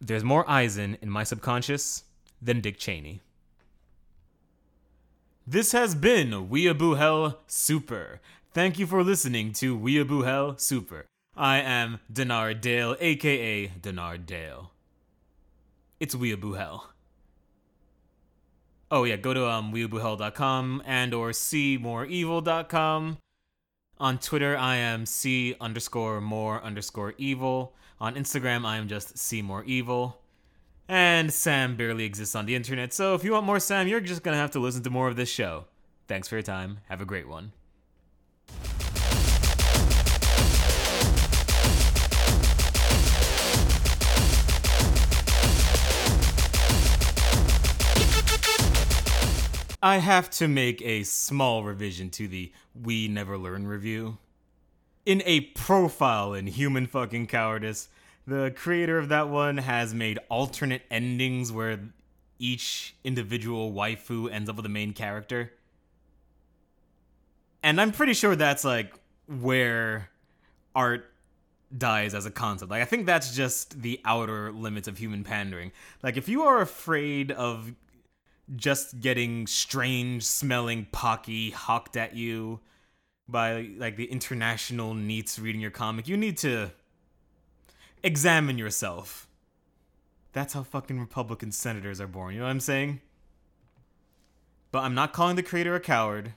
There's 0.00 0.24
more 0.24 0.44
Aizen 0.46 0.96
in 1.02 1.10
my 1.10 1.22
subconscious 1.22 2.04
than 2.40 2.60
Dick 2.60 2.78
Cheney. 2.78 3.20
This 5.46 5.72
has 5.72 5.94
been 5.94 6.48
Weeaboo 6.48 6.96
Hell 6.96 7.40
Super. 7.46 8.20
Thank 8.54 8.78
you 8.78 8.86
for 8.86 9.02
listening 9.02 9.52
to 9.54 9.78
Weeaboo 9.78 10.24
Hell 10.24 10.56
Super. 10.56 11.06
I 11.36 11.58
am 11.60 12.00
Denard 12.12 12.60
Dale, 12.60 12.94
aka 13.00 13.68
Denard 13.68 14.26
Dale. 14.26 14.70
It's 15.98 16.14
Weeaboo 16.14 16.58
Hell. 16.58 16.90
Oh 18.90 19.04
yeah, 19.04 19.16
go 19.16 19.32
to 19.32 19.48
um, 19.48 19.72
weeaboohell.com 19.72 20.82
and 20.84 21.14
or 21.14 21.30
cmoreevil.com. 21.30 23.18
On 23.98 24.18
Twitter, 24.18 24.56
I 24.56 24.76
am 24.76 25.06
c 25.06 25.56
underscore 25.58 26.20
more 26.20 26.62
underscore 26.62 27.14
evil. 27.16 27.74
On 27.98 28.14
Instagram, 28.14 28.66
I 28.66 28.76
am 28.76 28.88
just 28.88 29.16
c 29.16 29.40
more 29.40 29.64
evil. 29.64 30.18
And 30.88 31.32
Sam 31.32 31.76
barely 31.76 32.04
exists 32.04 32.34
on 32.34 32.44
the 32.44 32.54
internet, 32.54 32.92
so 32.92 33.14
if 33.14 33.24
you 33.24 33.32
want 33.32 33.46
more 33.46 33.60
Sam, 33.60 33.88
you're 33.88 34.00
just 34.00 34.22
gonna 34.22 34.36
have 34.36 34.50
to 34.50 34.58
listen 34.58 34.82
to 34.82 34.90
more 34.90 35.08
of 35.08 35.16
this 35.16 35.30
show. 35.30 35.64
Thanks 36.08 36.28
for 36.28 36.34
your 36.34 36.42
time. 36.42 36.80
Have 36.88 37.00
a 37.00 37.06
great 37.06 37.28
one. 37.28 37.52
I 49.82 49.96
have 49.96 50.30
to 50.30 50.46
make 50.46 50.80
a 50.82 51.02
small 51.02 51.64
revision 51.64 52.08
to 52.10 52.28
the 52.28 52.52
We 52.72 53.08
Never 53.08 53.36
Learn 53.36 53.66
review. 53.66 54.18
In 55.04 55.24
a 55.26 55.40
profile 55.40 56.34
in 56.34 56.46
human 56.46 56.86
fucking 56.86 57.26
cowardice, 57.26 57.88
the 58.24 58.52
creator 58.54 58.96
of 58.96 59.08
that 59.08 59.28
one 59.28 59.58
has 59.58 59.92
made 59.92 60.20
alternate 60.28 60.82
endings 60.88 61.50
where 61.50 61.80
each 62.38 62.94
individual 63.02 63.72
waifu 63.72 64.30
ends 64.30 64.48
up 64.48 64.54
with 64.54 64.62
the 64.62 64.68
main 64.68 64.92
character. 64.92 65.52
And 67.64 67.80
I'm 67.80 67.90
pretty 67.90 68.14
sure 68.14 68.36
that's 68.36 68.64
like 68.64 68.94
where 69.26 70.10
art 70.76 71.10
dies 71.76 72.14
as 72.14 72.24
a 72.24 72.30
concept. 72.30 72.70
Like 72.70 72.82
I 72.82 72.84
think 72.84 73.06
that's 73.06 73.34
just 73.34 73.82
the 73.82 74.00
outer 74.04 74.52
limits 74.52 74.86
of 74.86 74.98
human 74.98 75.24
pandering. 75.24 75.72
Like 76.04 76.16
if 76.16 76.28
you 76.28 76.42
are 76.42 76.60
afraid 76.60 77.32
of 77.32 77.72
just 78.56 79.00
getting 79.00 79.46
strange 79.46 80.24
smelling 80.24 80.86
pocky 80.92 81.50
hawked 81.50 81.96
at 81.96 82.14
you 82.14 82.60
by 83.28 83.70
like 83.76 83.96
the 83.96 84.06
international 84.06 84.94
NEETs 84.94 85.40
reading 85.40 85.60
your 85.60 85.70
comic, 85.70 86.08
you 86.08 86.16
need 86.16 86.36
to 86.38 86.70
examine 88.02 88.58
yourself. 88.58 89.28
That's 90.32 90.54
how 90.54 90.62
fucking 90.62 90.98
Republican 90.98 91.52
senators 91.52 92.00
are 92.00 92.06
born, 92.06 92.34
you 92.34 92.40
know 92.40 92.46
what 92.46 92.50
I'm 92.50 92.60
saying? 92.60 93.00
But 94.70 94.84
I'm 94.84 94.94
not 94.94 95.12
calling 95.12 95.36
the 95.36 95.42
creator 95.42 95.74
a 95.74 95.80
coward. 95.80 96.32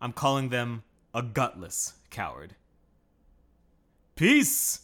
I'm 0.00 0.12
calling 0.12 0.48
them 0.48 0.82
a 1.14 1.22
gutless 1.22 1.94
coward. 2.10 2.56
Peace! 4.16 4.80